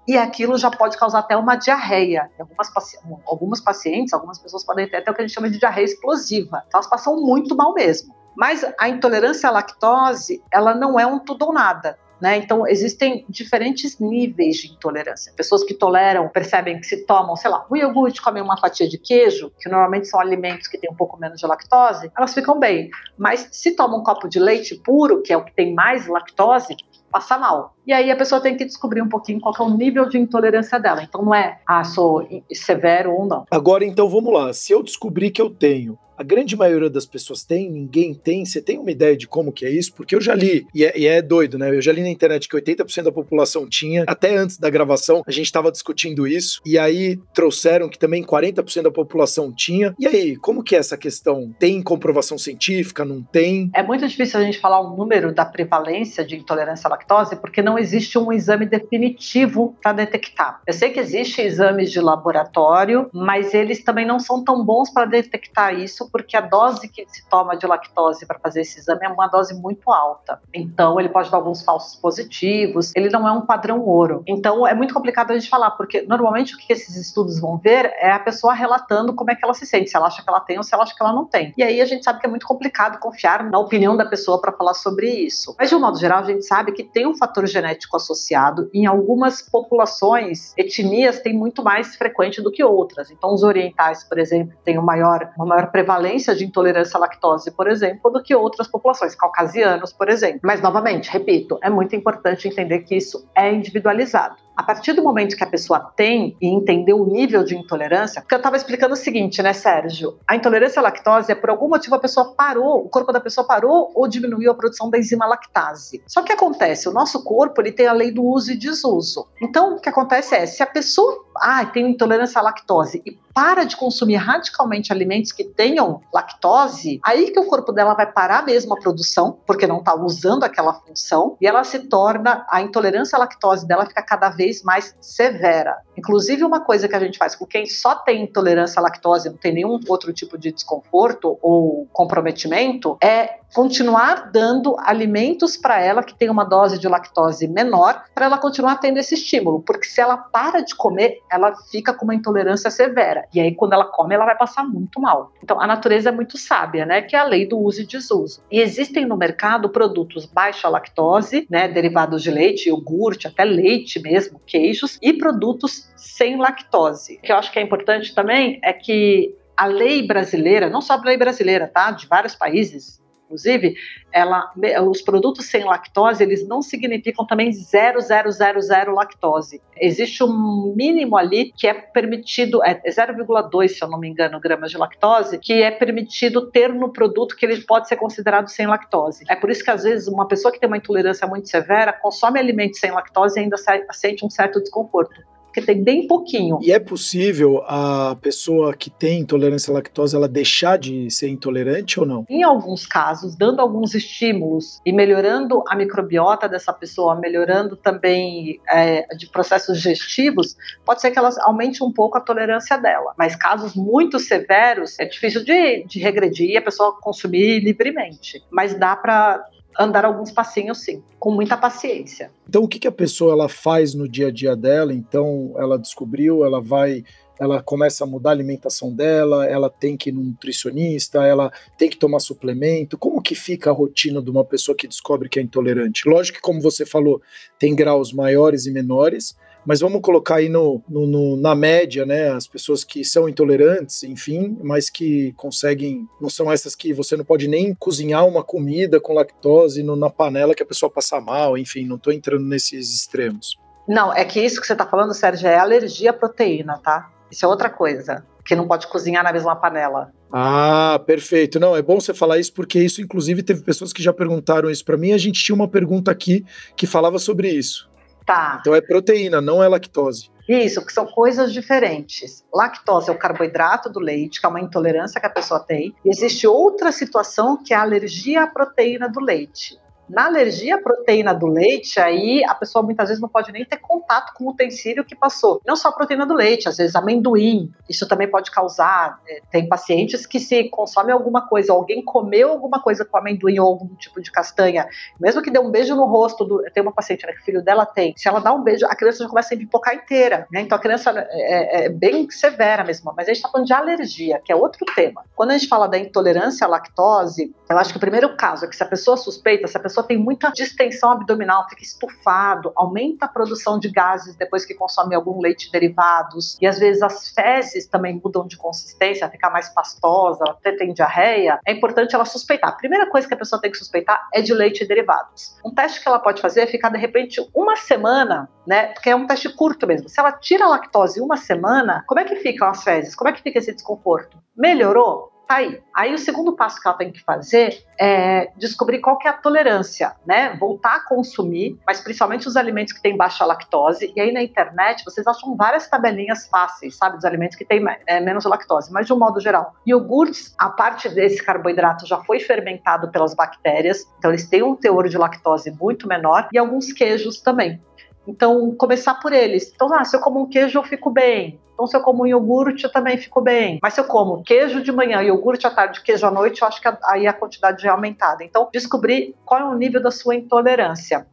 e 0.06 0.16
aquilo 0.16 0.56
já 0.56 0.70
pode 0.70 0.96
causar 0.96 1.20
até 1.20 1.36
uma 1.36 1.56
diarreia. 1.56 2.30
Algumas, 2.38 2.72
paci 2.72 2.98
algumas 3.26 3.60
pacientes, 3.60 4.12
algumas 4.12 4.38
pessoas 4.38 4.64
podem 4.64 4.88
ter 4.88 4.98
até 4.98 5.10
o 5.10 5.14
que 5.14 5.22
a 5.22 5.26
gente 5.26 5.34
chama 5.34 5.50
de 5.50 5.58
diarreia 5.58 5.84
explosiva. 5.84 6.62
Então 6.66 6.78
elas 6.78 6.88
passam 6.88 7.20
muito 7.20 7.56
mal 7.56 7.74
mesmo. 7.74 8.14
Mas 8.36 8.64
a 8.78 8.88
intolerância 8.88 9.48
à 9.48 9.52
lactose, 9.52 10.42
ela 10.50 10.74
não 10.74 10.98
é 10.98 11.06
um 11.06 11.18
tudo 11.18 11.46
ou 11.46 11.52
nada. 11.52 11.96
Né? 12.20 12.38
Então, 12.38 12.66
existem 12.66 13.24
diferentes 13.28 13.98
níveis 13.98 14.56
de 14.56 14.72
intolerância. 14.72 15.32
Pessoas 15.36 15.64
que 15.64 15.74
toleram, 15.74 16.28
percebem 16.28 16.80
que 16.80 16.86
se 16.86 17.04
tomam, 17.04 17.36
sei 17.36 17.50
lá, 17.50 17.66
um 17.70 17.76
iogurte, 17.76 18.22
comem 18.22 18.42
uma 18.42 18.56
fatia 18.56 18.88
de 18.88 18.96
queijo, 18.96 19.52
que 19.60 19.68
normalmente 19.68 20.06
são 20.06 20.20
alimentos 20.20 20.68
que 20.68 20.78
têm 20.78 20.90
um 20.90 20.94
pouco 20.94 21.18
menos 21.18 21.38
de 21.38 21.46
lactose, 21.46 22.10
elas 22.16 22.32
ficam 22.32 22.58
bem. 22.58 22.88
Mas 23.18 23.48
se 23.52 23.72
toma 23.72 23.98
um 23.98 24.02
copo 24.02 24.28
de 24.28 24.38
leite 24.38 24.74
puro, 24.76 25.22
que 25.22 25.32
é 25.32 25.36
o 25.36 25.44
que 25.44 25.52
tem 25.54 25.74
mais 25.74 26.06
lactose, 26.06 26.76
passa 27.14 27.38
mal. 27.38 27.76
E 27.86 27.92
aí 27.92 28.10
a 28.10 28.16
pessoa 28.16 28.40
tem 28.40 28.56
que 28.56 28.64
descobrir 28.64 29.00
um 29.00 29.08
pouquinho 29.08 29.40
qual 29.40 29.54
é 29.56 29.62
o 29.62 29.76
nível 29.76 30.08
de 30.08 30.18
intolerância 30.18 30.80
dela. 30.80 31.00
Então 31.00 31.24
não 31.24 31.32
é, 31.32 31.60
ah, 31.64 31.84
sou 31.84 32.26
severo 32.52 33.12
ou 33.12 33.24
não. 33.24 33.44
Agora 33.48 33.84
então 33.84 34.08
vamos 34.08 34.34
lá. 34.34 34.52
Se 34.52 34.72
eu 34.72 34.82
descobrir 34.82 35.30
que 35.30 35.40
eu 35.40 35.48
tenho 35.48 35.96
a 36.16 36.22
grande 36.22 36.56
maioria 36.56 36.88
das 36.88 37.06
pessoas 37.06 37.44
tem, 37.44 37.70
ninguém 37.70 38.14
tem. 38.14 38.44
Você 38.44 38.60
tem 38.60 38.78
uma 38.78 38.90
ideia 38.90 39.16
de 39.16 39.26
como 39.26 39.52
que 39.52 39.66
é 39.66 39.70
isso? 39.70 39.92
Porque 39.94 40.14
eu 40.14 40.20
já 40.20 40.34
li, 40.34 40.66
e 40.74 40.84
é, 40.84 40.98
e 40.98 41.06
é 41.06 41.20
doido, 41.20 41.58
né? 41.58 41.70
Eu 41.70 41.82
já 41.82 41.92
li 41.92 42.02
na 42.02 42.08
internet 42.08 42.48
que 42.48 42.56
80% 42.56 43.02
da 43.02 43.12
população 43.12 43.68
tinha. 43.68 44.04
Até 44.06 44.36
antes 44.36 44.58
da 44.58 44.70
gravação, 44.70 45.22
a 45.26 45.30
gente 45.30 45.46
estava 45.46 45.72
discutindo 45.72 46.26
isso. 46.26 46.60
E 46.64 46.78
aí 46.78 47.18
trouxeram 47.34 47.88
que 47.88 47.98
também 47.98 48.22
40% 48.22 48.82
da 48.82 48.90
população 48.90 49.52
tinha. 49.52 49.94
E 49.98 50.06
aí, 50.06 50.36
como 50.36 50.62
que 50.62 50.76
é 50.76 50.78
essa 50.78 50.96
questão? 50.96 51.52
Tem 51.58 51.82
comprovação 51.82 52.38
científica? 52.38 53.04
Não 53.04 53.22
tem? 53.22 53.70
É 53.74 53.82
muito 53.82 54.06
difícil 54.06 54.38
a 54.38 54.44
gente 54.44 54.58
falar 54.58 54.80
o 54.80 54.96
número 54.96 55.34
da 55.34 55.44
prevalência 55.44 56.24
de 56.24 56.36
intolerância 56.36 56.86
à 56.86 56.90
lactose, 57.04 57.36
porque 57.36 57.62
não 57.62 57.78
existe 57.78 58.18
um 58.18 58.32
exame 58.32 58.66
definitivo 58.66 59.76
para 59.82 59.92
detectar. 59.92 60.60
Eu 60.66 60.72
sei 60.72 60.90
que 60.90 60.98
existem 60.98 61.44
exames 61.44 61.90
de 61.90 62.00
laboratório, 62.00 63.08
mas 63.12 63.54
eles 63.54 63.84
também 63.84 64.06
não 64.06 64.18
são 64.18 64.42
tão 64.42 64.64
bons 64.64 64.90
para 64.90 65.04
detectar 65.04 65.74
isso 65.74 66.08
porque 66.10 66.36
a 66.36 66.40
dose 66.40 66.88
que 66.88 67.04
se 67.08 67.28
toma 67.28 67.56
de 67.56 67.66
lactose 67.66 68.26
para 68.26 68.38
fazer 68.38 68.62
esse 68.62 68.78
exame 68.78 69.00
é 69.04 69.08
uma 69.08 69.28
dose 69.28 69.54
muito 69.54 69.90
alta. 69.92 70.40
Então, 70.52 70.98
ele 70.98 71.08
pode 71.08 71.30
dar 71.30 71.36
alguns 71.36 71.62
falsos 71.62 71.96
positivos, 71.96 72.92
ele 72.96 73.10
não 73.10 73.28
é 73.28 73.32
um 73.32 73.42
padrão 73.42 73.80
ouro. 73.80 74.22
Então, 74.26 74.66
é 74.66 74.74
muito 74.74 74.94
complicado 74.94 75.30
a 75.30 75.34
gente 75.34 75.48
falar, 75.48 75.72
porque 75.72 76.02
normalmente 76.02 76.54
o 76.54 76.58
que 76.58 76.72
esses 76.72 76.96
estudos 76.96 77.40
vão 77.40 77.58
ver 77.58 77.92
é 77.98 78.10
a 78.10 78.18
pessoa 78.18 78.54
relatando 78.54 79.14
como 79.14 79.30
é 79.30 79.34
que 79.34 79.44
ela 79.44 79.54
se 79.54 79.66
sente, 79.66 79.90
se 79.90 79.96
ela 79.96 80.06
acha 80.06 80.22
que 80.22 80.28
ela 80.28 80.40
tem 80.40 80.56
ou 80.56 80.62
se 80.62 80.74
ela 80.74 80.82
acha 80.82 80.94
que 80.94 81.02
ela 81.02 81.12
não 81.12 81.24
tem. 81.24 81.52
E 81.56 81.62
aí 81.62 81.80
a 81.80 81.84
gente 81.84 82.04
sabe 82.04 82.20
que 82.20 82.26
é 82.26 82.30
muito 82.30 82.46
complicado 82.46 82.98
confiar 82.98 83.44
na 83.44 83.58
opinião 83.58 83.96
da 83.96 84.06
pessoa 84.06 84.40
para 84.40 84.52
falar 84.52 84.74
sobre 84.74 85.08
isso. 85.08 85.54
Mas, 85.58 85.68
de 85.68 85.74
um 85.74 85.80
modo 85.80 85.98
geral, 85.98 86.20
a 86.20 86.24
gente 86.24 86.44
sabe 86.44 86.72
que 86.72 86.84
tem 86.94 87.06
um 87.06 87.16
fator 87.16 87.46
genético 87.46 87.96
associado. 87.96 88.70
Em 88.72 88.86
algumas 88.86 89.42
populações, 89.42 90.54
etnias 90.56 91.20
têm 91.20 91.34
muito 91.34 91.62
mais 91.62 91.96
frequente 91.96 92.40
do 92.40 92.50
que 92.50 92.62
outras. 92.62 93.10
Então, 93.10 93.34
os 93.34 93.42
orientais, 93.42 94.04
por 94.04 94.18
exemplo, 94.18 94.56
têm 94.64 94.78
uma 94.78 94.94
maior, 94.94 95.32
uma 95.36 95.46
maior 95.46 95.70
prevalência 95.72 96.34
de 96.34 96.44
intolerância 96.44 96.96
à 96.96 97.00
lactose, 97.00 97.50
por 97.50 97.68
exemplo, 97.68 98.10
do 98.10 98.22
que 98.22 98.34
outras 98.34 98.68
populações, 98.68 99.14
caucasianos, 99.14 99.92
por 99.92 100.08
exemplo. 100.08 100.40
Mas, 100.44 100.62
novamente, 100.62 101.10
repito, 101.10 101.58
é 101.60 101.68
muito 101.68 101.96
importante 101.96 102.46
entender 102.46 102.80
que 102.80 102.94
isso 102.94 103.28
é 103.34 103.52
individualizado. 103.52 104.43
A 104.56 104.62
partir 104.62 104.92
do 104.92 105.02
momento 105.02 105.36
que 105.36 105.42
a 105.42 105.48
pessoa 105.48 105.80
tem 105.96 106.36
e 106.40 106.46
entendeu 106.46 107.00
o 107.00 107.06
nível 107.06 107.42
de 107.42 107.56
intolerância, 107.56 108.20
porque 108.20 108.34
eu 108.34 108.38
estava 108.38 108.56
explicando 108.56 108.94
o 108.94 108.96
seguinte, 108.96 109.42
né, 109.42 109.52
Sérgio? 109.52 110.18
A 110.28 110.36
intolerância 110.36 110.80
à 110.80 110.82
lactose 110.82 111.32
é 111.32 111.34
por 111.34 111.50
algum 111.50 111.68
motivo 111.68 111.96
a 111.96 111.98
pessoa 111.98 112.34
parou, 112.34 112.84
o 112.84 112.88
corpo 112.88 113.12
da 113.12 113.20
pessoa 113.20 113.46
parou 113.46 113.90
ou 113.94 114.06
diminuiu 114.06 114.50
a 114.50 114.54
produção 114.54 114.88
da 114.88 114.98
enzima 114.98 115.26
lactase. 115.26 116.02
Só 116.06 116.22
que 116.22 116.32
acontece, 116.32 116.88
o 116.88 116.92
nosso 116.92 117.24
corpo 117.24 117.60
ele 117.60 117.72
tem 117.72 117.86
a 117.86 117.92
lei 117.92 118.12
do 118.12 118.22
uso 118.22 118.52
e 118.52 118.56
desuso. 118.56 119.26
Então, 119.42 119.76
o 119.76 119.80
que 119.80 119.88
acontece 119.88 120.34
é, 120.36 120.46
se 120.46 120.62
a 120.62 120.66
pessoa 120.66 121.24
ah, 121.36 121.66
tem 121.66 121.90
intolerância 121.90 122.38
à 122.38 122.42
lactose 122.42 123.02
e 123.04 123.18
para 123.34 123.64
de 123.64 123.76
consumir 123.76 124.16
radicalmente 124.16 124.92
alimentos 124.92 125.32
que 125.32 125.42
tenham 125.42 126.00
lactose, 126.12 127.00
aí 127.04 127.32
que 127.32 127.40
o 127.40 127.46
corpo 127.46 127.72
dela 127.72 127.92
vai 127.92 128.10
parar 128.10 128.46
mesmo 128.46 128.74
a 128.74 128.80
produção, 128.80 129.38
porque 129.44 129.66
não 129.66 129.78
está 129.78 129.94
usando 129.94 130.44
aquela 130.44 130.72
função, 130.72 131.36
e 131.40 131.46
ela 131.46 131.64
se 131.64 131.80
torna, 131.80 132.46
a 132.48 132.62
intolerância 132.62 133.16
à 133.16 133.18
lactose 133.18 133.66
dela 133.66 133.86
fica 133.86 134.02
cada 134.02 134.30
vez 134.30 134.62
mais 134.62 134.96
severa. 135.00 135.76
Inclusive, 135.96 136.44
uma 136.44 136.60
coisa 136.60 136.88
que 136.88 136.94
a 136.94 137.00
gente 137.00 137.18
faz 137.18 137.34
com 137.34 137.44
quem 137.44 137.66
só 137.66 137.96
tem 137.96 138.22
intolerância 138.22 138.78
à 138.78 138.82
lactose, 138.82 139.28
não 139.28 139.36
tem 139.36 139.52
nenhum 139.52 139.80
outro 139.88 140.12
tipo 140.12 140.38
de 140.38 140.52
desconforto 140.52 141.36
ou 141.42 141.88
comprometimento, 141.92 142.96
é 143.02 143.38
continuar 143.54 144.30
dando 144.32 144.76
alimentos 144.80 145.56
para 145.56 145.80
ela 145.80 146.02
que 146.02 146.12
tem 146.12 146.28
uma 146.28 146.44
dose 146.44 146.78
de 146.78 146.88
lactose 146.88 147.46
menor, 147.46 148.04
para 148.12 148.26
ela 148.26 148.36
continuar 148.36 148.76
tendo 148.76 148.98
esse 148.98 149.14
estímulo, 149.14 149.62
porque 149.62 149.86
se 149.86 150.00
ela 150.00 150.16
para 150.16 150.60
de 150.60 150.74
comer, 150.74 151.20
ela 151.30 151.54
fica 151.70 151.94
com 151.94 152.04
uma 152.04 152.14
intolerância 152.14 152.70
severa. 152.70 153.23
E 153.32 153.40
aí, 153.40 153.54
quando 153.54 153.72
ela 153.72 153.84
come, 153.84 154.14
ela 154.14 154.24
vai 154.24 154.36
passar 154.36 154.64
muito 154.64 155.00
mal. 155.00 155.32
Então, 155.42 155.60
a 155.60 155.66
natureza 155.66 156.08
é 156.08 156.12
muito 156.12 156.36
sábia, 156.36 156.84
né? 156.84 157.02
Que 157.02 157.16
é 157.16 157.18
a 157.18 157.24
lei 157.24 157.46
do 157.46 157.58
uso 157.58 157.82
e 157.82 157.86
desuso. 157.86 158.42
E 158.50 158.60
existem 158.60 159.06
no 159.06 159.16
mercado 159.16 159.68
produtos 159.68 160.26
baixa 160.26 160.68
lactose, 160.68 161.46
né? 161.50 161.68
Derivados 161.68 162.22
de 162.22 162.30
leite, 162.30 162.68
iogurte, 162.68 163.26
até 163.26 163.44
leite 163.44 164.00
mesmo, 164.00 164.40
queijos, 164.46 164.98
e 165.02 165.12
produtos 165.12 165.92
sem 165.96 166.36
lactose. 166.36 167.16
O 167.16 167.20
que 167.20 167.32
eu 167.32 167.36
acho 167.36 167.52
que 167.52 167.58
é 167.58 167.62
importante 167.62 168.14
também 168.14 168.60
é 168.62 168.72
que 168.72 169.34
a 169.56 169.66
lei 169.66 170.06
brasileira, 170.06 170.68
não 170.68 170.80
só 170.80 170.94
a 170.94 171.02
lei 171.02 171.16
brasileira, 171.16 171.68
tá? 171.72 171.90
De 171.90 172.06
vários 172.06 172.34
países, 172.34 173.00
inclusive, 173.24 173.74
ela, 174.12 174.52
os 174.88 175.02
produtos 175.02 175.46
sem 175.46 175.64
lactose, 175.64 176.22
eles 176.22 176.46
não 176.46 176.62
significam 176.62 177.26
também 177.26 177.52
0,000 177.52 178.94
lactose. 178.94 179.60
Existe 179.76 180.22
um 180.22 180.72
mínimo 180.76 181.16
ali 181.16 181.52
que 181.56 181.66
é 181.66 181.74
permitido, 181.74 182.62
é 182.64 182.80
0,2, 182.88 183.68
se 183.68 183.82
eu 183.82 183.88
não 183.88 183.98
me 183.98 184.08
engano, 184.08 184.38
gramas 184.38 184.70
de 184.70 184.78
lactose, 184.78 185.38
que 185.38 185.62
é 185.62 185.70
permitido 185.70 186.50
ter 186.50 186.72
no 186.72 186.92
produto 186.92 187.36
que 187.36 187.44
ele 187.44 187.60
pode 187.62 187.88
ser 187.88 187.96
considerado 187.96 188.48
sem 188.48 188.66
lactose. 188.66 189.24
É 189.28 189.34
por 189.34 189.50
isso 189.50 189.64
que, 189.64 189.70
às 189.70 189.82
vezes, 189.82 190.06
uma 190.06 190.28
pessoa 190.28 190.52
que 190.52 190.60
tem 190.60 190.68
uma 190.68 190.76
intolerância 190.76 191.26
muito 191.26 191.48
severa 191.48 191.92
consome 191.92 192.38
alimentos 192.38 192.78
sem 192.78 192.90
lactose 192.90 193.38
e 193.38 193.42
ainda 193.42 193.56
sente 193.92 194.24
um 194.24 194.30
certo 194.30 194.60
desconforto 194.60 195.33
porque 195.54 195.62
tem 195.62 195.84
bem 195.84 196.06
pouquinho. 196.08 196.58
E 196.60 196.72
é 196.72 196.80
possível 196.80 197.62
a 197.68 198.16
pessoa 198.20 198.74
que 198.74 198.90
tem 198.90 199.20
intolerância 199.20 199.70
à 199.70 199.74
lactose 199.74 200.16
ela 200.16 200.26
deixar 200.26 200.76
de 200.76 201.08
ser 201.12 201.28
intolerante 201.28 202.00
ou 202.00 202.04
não? 202.04 202.26
Em 202.28 202.42
alguns 202.42 202.84
casos, 202.84 203.36
dando 203.36 203.60
alguns 203.60 203.94
estímulos 203.94 204.80
e 204.84 204.92
melhorando 204.92 205.62
a 205.68 205.76
microbiota 205.76 206.48
dessa 206.48 206.72
pessoa, 206.72 207.14
melhorando 207.14 207.76
também 207.76 208.58
é, 208.68 209.06
de 209.14 209.28
processos 209.28 209.76
digestivos, 209.76 210.56
pode 210.84 211.00
ser 211.00 211.12
que 211.12 211.18
ela 211.18 211.30
aumente 211.42 211.84
um 211.84 211.92
pouco 211.92 212.18
a 212.18 212.20
tolerância 212.20 212.76
dela. 212.76 213.14
Mas 213.16 213.36
casos 213.36 213.76
muito 213.76 214.18
severos, 214.18 214.98
é 214.98 215.04
difícil 215.04 215.44
de, 215.44 215.84
de 215.84 216.00
regredir 216.00 216.50
e 216.50 216.56
a 216.56 216.62
pessoa 216.62 216.98
consumir 217.00 217.60
livremente. 217.60 218.42
Mas 218.50 218.74
dá 218.74 218.96
para 218.96 219.44
andar 219.78 220.04
alguns 220.04 220.30
passinhos 220.30 220.78
sim, 220.78 221.02
com 221.18 221.30
muita 221.30 221.56
paciência. 221.56 222.30
Então 222.48 222.62
o 222.62 222.68
que, 222.68 222.78
que 222.78 222.88
a 222.88 222.92
pessoa 222.92 223.32
ela 223.32 223.48
faz 223.48 223.94
no 223.94 224.08
dia 224.08 224.28
a 224.28 224.30
dia 224.30 224.56
dela? 224.56 224.92
Então 224.92 225.54
ela 225.56 225.78
descobriu, 225.78 226.44
ela 226.44 226.60
vai 226.60 227.04
ela 227.38 227.62
começa 227.62 228.04
a 228.04 228.06
mudar 228.06 228.30
a 228.30 228.32
alimentação 228.32 228.94
dela, 228.94 229.46
ela 229.46 229.68
tem 229.68 229.96
que 229.96 230.10
ir 230.10 230.12
num 230.12 230.22
nutricionista, 230.22 231.24
ela 231.24 231.52
tem 231.76 231.88
que 231.88 231.96
tomar 231.96 232.20
suplemento. 232.20 232.96
Como 232.96 233.20
que 233.20 233.34
fica 233.34 233.70
a 233.70 233.72
rotina 233.72 234.22
de 234.22 234.30
uma 234.30 234.44
pessoa 234.44 234.76
que 234.76 234.86
descobre 234.86 235.28
que 235.28 235.38
é 235.38 235.42
intolerante? 235.42 236.08
Lógico 236.08 236.36
que, 236.36 236.42
como 236.42 236.60
você 236.60 236.86
falou, 236.86 237.20
tem 237.58 237.74
graus 237.74 238.12
maiores 238.12 238.66
e 238.66 238.70
menores, 238.70 239.36
mas 239.66 239.80
vamos 239.80 240.00
colocar 240.00 240.36
aí 240.36 240.48
no, 240.48 240.82
no, 240.88 241.06
no, 241.06 241.36
na 241.36 241.54
média, 241.54 242.04
né, 242.04 242.30
as 242.30 242.46
pessoas 242.46 242.84
que 242.84 243.04
são 243.04 243.28
intolerantes, 243.28 244.02
enfim, 244.02 244.58
mas 244.62 244.90
que 244.90 245.32
conseguem, 245.36 246.08
não 246.20 246.28
são 246.28 246.50
essas 246.50 246.74
que 246.74 246.92
você 246.92 247.16
não 247.16 247.24
pode 247.24 247.48
nem 247.48 247.74
cozinhar 247.74 248.26
uma 248.26 248.42
comida 248.42 249.00
com 249.00 249.14
lactose 249.14 249.82
no, 249.82 249.96
na 249.96 250.10
panela 250.10 250.54
que 250.54 250.62
a 250.62 250.66
pessoa 250.66 250.90
passa 250.90 251.20
mal, 251.20 251.56
enfim, 251.56 251.86
não 251.86 251.96
estou 251.96 252.12
entrando 252.12 252.44
nesses 252.44 252.94
extremos. 252.94 253.58
Não, 253.86 254.12
é 254.12 254.24
que 254.24 254.40
isso 254.40 254.60
que 254.60 254.66
você 254.66 254.72
está 254.72 254.86
falando, 254.86 255.12
Sérgio, 255.12 255.46
é 255.46 255.56
alergia 255.56 256.10
à 256.10 256.12
proteína, 256.12 256.78
tá? 256.78 257.10
Isso 257.30 257.44
é 257.44 257.48
outra 257.48 257.68
coisa, 257.68 258.24
que 258.44 258.54
não 258.54 258.66
pode 258.66 258.86
cozinhar 258.86 259.22
na 259.22 259.32
mesma 259.32 259.56
panela. 259.56 260.10
Ah, 260.32 261.00
perfeito. 261.06 261.60
Não, 261.60 261.76
é 261.76 261.82
bom 261.82 262.00
você 262.00 262.12
falar 262.12 262.38
isso 262.38 262.52
porque 262.52 262.80
isso, 262.80 263.00
inclusive, 263.00 263.42
teve 263.42 263.62
pessoas 263.62 263.92
que 263.92 264.02
já 264.02 264.12
perguntaram 264.12 264.70
isso 264.70 264.84
para 264.84 264.96
mim. 264.96 265.12
A 265.12 265.18
gente 265.18 265.42
tinha 265.42 265.54
uma 265.54 265.68
pergunta 265.68 266.10
aqui 266.10 266.44
que 266.76 266.86
falava 266.86 267.18
sobre 267.18 267.48
isso. 267.48 267.88
Tá. 268.26 268.58
Então 268.60 268.74
é 268.74 268.80
proteína, 268.80 269.40
não 269.40 269.62
é 269.62 269.68
lactose. 269.68 270.30
Isso, 270.48 270.84
que 270.84 270.92
são 270.92 271.06
coisas 271.06 271.52
diferentes. 271.52 272.44
Lactose 272.52 273.08
é 273.08 273.12
o 273.12 273.18
carboidrato 273.18 273.88
do 273.88 273.98
leite, 273.98 274.40
que 274.40 274.46
é 274.46 274.48
uma 274.48 274.60
intolerância 274.60 275.20
que 275.20 275.26
a 275.26 275.30
pessoa 275.30 275.60
tem. 275.60 275.94
E 276.04 276.10
existe 276.10 276.46
outra 276.46 276.92
situação 276.92 277.62
que 277.62 277.72
é 277.72 277.76
a 277.76 277.82
alergia 277.82 278.42
à 278.42 278.46
proteína 278.46 279.08
do 279.08 279.20
leite. 279.20 279.78
Na 280.08 280.26
alergia 280.26 280.76
à 280.76 280.78
proteína 280.80 281.32
do 281.34 281.46
leite, 281.46 281.98
aí 281.98 282.44
a 282.44 282.54
pessoa 282.54 282.82
muitas 282.82 283.08
vezes 283.08 283.20
não 283.20 283.28
pode 283.28 283.50
nem 283.52 283.64
ter 283.64 283.78
contato 283.78 284.32
com 284.34 284.44
o 284.44 284.50
utensílio 284.50 285.04
que 285.04 285.14
passou. 285.14 285.60
Não 285.66 285.76
só 285.76 285.88
a 285.88 285.92
proteína 285.92 286.26
do 286.26 286.34
leite, 286.34 286.68
às 286.68 286.76
vezes 286.76 286.94
amendoim, 286.94 287.72
isso 287.88 288.06
também 288.08 288.30
pode 288.30 288.50
causar. 288.50 289.20
É, 289.28 289.40
tem 289.50 289.68
pacientes 289.68 290.26
que 290.26 290.40
se 290.40 290.64
consome 290.70 291.12
alguma 291.12 291.48
coisa, 291.48 291.72
alguém 291.72 292.04
comeu 292.04 292.50
alguma 292.50 292.80
coisa 292.80 293.04
com 293.04 293.16
amendoim 293.16 293.58
ou 293.58 293.66
algum 293.66 293.94
tipo 293.94 294.20
de 294.20 294.30
castanha, 294.30 294.86
mesmo 295.20 295.42
que 295.42 295.50
dê 295.50 295.58
um 295.58 295.70
beijo 295.70 295.94
no 295.94 296.04
rosto, 296.06 296.44
do, 296.44 296.62
tem 296.72 296.82
uma 296.82 296.92
paciente 296.92 297.26
né, 297.26 297.32
que 297.32 297.40
o 297.40 297.44
filho 297.44 297.62
dela 297.62 297.86
tem, 297.86 298.14
se 298.16 298.28
ela 298.28 298.40
dá 298.40 298.52
um 298.52 298.62
beijo, 298.62 298.86
a 298.86 298.96
criança 298.96 299.22
já 299.22 299.28
começa 299.28 299.54
a 299.54 299.58
pipocar 299.58 299.94
inteira, 299.94 300.46
né? 300.50 300.60
Então 300.60 300.76
a 300.76 300.80
criança 300.80 301.10
é, 301.10 301.82
é, 301.82 301.86
é 301.86 301.88
bem 301.88 302.28
severa 302.30 302.84
mesmo, 302.84 303.12
mas 303.16 303.26
a 303.26 303.32
gente 303.32 303.38
está 303.38 303.48
falando 303.48 303.66
de 303.66 303.72
alergia, 303.72 304.40
que 304.44 304.52
é 304.52 304.56
outro 304.56 304.84
tema. 304.94 305.24
Quando 305.34 305.50
a 305.50 305.58
gente 305.58 305.68
fala 305.68 305.86
da 305.86 305.98
intolerância 305.98 306.66
à 306.66 306.68
lactose, 306.68 307.54
eu 307.68 307.78
acho 307.78 307.90
que 307.90 307.96
o 307.96 308.00
primeiro 308.00 308.36
caso 308.36 308.64
é 308.64 308.68
que 308.68 308.76
se 308.76 308.82
a 308.82 308.86
pessoa 308.86 309.16
suspeita, 309.16 309.66
se 309.68 309.76
a 309.76 309.80
pessoa 309.80 309.93
pessoa 309.94 310.06
tem 310.06 310.18
muita 310.18 310.50
distensão 310.50 311.12
abdominal, 311.12 311.68
fica 311.68 311.82
estufado, 311.82 312.72
aumenta 312.74 313.26
a 313.26 313.28
produção 313.28 313.78
de 313.78 313.88
gases 313.88 314.34
depois 314.34 314.64
que 314.64 314.74
consome 314.74 315.14
algum 315.14 315.40
leite 315.40 315.70
derivados, 315.70 316.58
e 316.60 316.66
às 316.66 316.78
vezes 316.78 317.00
as 317.00 317.28
fezes 317.28 317.86
também 317.86 318.20
mudam 318.22 318.46
de 318.46 318.56
consistência, 318.56 319.28
fica 319.30 319.48
mais 319.48 319.68
pastosa, 319.68 320.44
até 320.48 320.72
tem 320.72 320.92
diarreia, 320.92 321.60
é 321.64 321.72
importante 321.72 322.14
ela 322.14 322.24
suspeitar. 322.24 322.70
A 322.70 322.76
primeira 322.76 323.08
coisa 323.08 323.28
que 323.28 323.34
a 323.34 323.36
pessoa 323.36 323.60
tem 323.60 323.70
que 323.70 323.78
suspeitar 323.78 324.28
é 324.34 324.42
de 324.42 324.52
leite 324.52 324.84
derivados. 324.84 325.56
Um 325.64 325.72
teste 325.72 326.02
que 326.02 326.08
ela 326.08 326.18
pode 326.18 326.42
fazer 326.42 326.62
é 326.62 326.66
ficar 326.66 326.88
de 326.88 326.98
repente 326.98 327.40
uma 327.54 327.76
semana, 327.76 328.48
né? 328.66 328.88
Porque 328.88 329.10
é 329.10 329.16
um 329.16 329.26
teste 329.26 329.48
curto 329.48 329.86
mesmo. 329.86 330.08
Se 330.08 330.18
ela 330.18 330.32
tira 330.32 330.64
a 330.64 330.68
lactose 330.68 331.20
uma 331.20 331.36
semana, 331.36 332.02
como 332.06 332.20
é 332.20 332.24
que 332.24 332.36
ficam 332.36 332.68
as 332.68 332.82
fezes? 332.82 333.14
Como 333.14 333.28
é 333.28 333.32
que 333.32 333.42
fica 333.42 333.58
esse 333.58 333.72
desconforto? 333.72 334.38
Melhorou? 334.56 335.33
Aí. 335.48 335.80
Aí 335.94 336.14
o 336.14 336.18
segundo 336.18 336.56
passo 336.56 336.80
que 336.80 336.88
ela 336.88 336.96
tem 336.96 337.12
que 337.12 337.22
fazer 337.22 337.84
é 338.00 338.50
descobrir 338.56 339.00
qual 339.00 339.18
que 339.18 339.28
é 339.28 339.30
a 339.30 339.34
tolerância, 339.34 340.14
né? 340.26 340.56
Voltar 340.56 340.96
a 340.96 341.00
consumir, 341.00 341.78
mas 341.86 342.00
principalmente 342.00 342.48
os 342.48 342.56
alimentos 342.56 342.92
que 342.92 343.02
têm 343.02 343.16
baixa 343.16 343.44
lactose. 343.44 344.12
E 344.16 344.20
aí 344.20 344.32
na 344.32 344.42
internet 344.42 345.04
vocês 345.04 345.26
acham 345.26 345.54
várias 345.56 345.88
tabelinhas 345.88 346.46
fáceis, 346.48 346.96
sabe, 346.96 347.16
dos 347.16 347.24
alimentos 347.24 347.56
que 347.56 347.64
têm 347.64 347.84
é, 348.06 348.20
menos 348.20 348.44
lactose, 348.44 348.92
mas 348.92 349.06
de 349.06 349.12
um 349.12 349.18
modo 349.18 349.38
geral. 349.38 349.74
Iogurtes, 349.86 350.54
a 350.58 350.70
parte 350.70 351.08
desse 351.08 351.42
carboidrato 351.44 352.06
já 352.06 352.18
foi 352.24 352.40
fermentado 352.40 353.10
pelas 353.10 353.34
bactérias, 353.34 354.10
então 354.18 354.30
eles 354.30 354.48
têm 354.48 354.62
um 354.62 354.74
teor 354.74 355.08
de 355.08 355.18
lactose 355.18 355.70
muito 355.70 356.08
menor 356.08 356.48
e 356.52 356.58
alguns 356.58 356.92
queijos 356.92 357.40
também. 357.40 357.80
Então, 358.26 358.74
começar 358.76 359.14
por 359.16 359.32
eles. 359.32 359.70
Então, 359.74 359.92
ah, 359.92 360.04
se 360.04 360.16
eu 360.16 360.20
como 360.20 360.42
um 360.42 360.48
queijo, 360.48 360.78
eu 360.78 360.82
fico 360.82 361.10
bem. 361.10 361.60
Então, 361.74 361.86
se 361.86 361.96
eu 361.96 362.00
como 362.00 362.22
um 362.22 362.26
iogurte, 362.26 362.88
também 362.88 363.18
fico 363.18 363.40
bem. 363.40 363.78
Mas 363.82 363.94
se 363.94 364.00
eu 364.00 364.04
como 364.04 364.42
queijo 364.42 364.82
de 364.82 364.92
manhã, 364.92 365.20
iogurte 365.22 365.66
à 365.66 365.70
tarde, 365.70 366.00
queijo 366.00 366.26
à 366.26 366.30
noite, 366.30 366.62
eu 366.62 366.68
acho 366.68 366.80
que 366.80 366.88
aí 367.04 367.26
a 367.26 367.32
quantidade 367.32 367.82
já 367.82 367.88
é 367.88 367.92
aumentada. 367.92 368.44
Então, 368.44 368.68
descobrir 368.72 369.34
qual 369.44 369.60
é 369.60 369.64
o 369.64 369.74
nível 369.74 370.00
da 370.00 370.10
sua 370.10 370.36
intolerância 370.36 371.26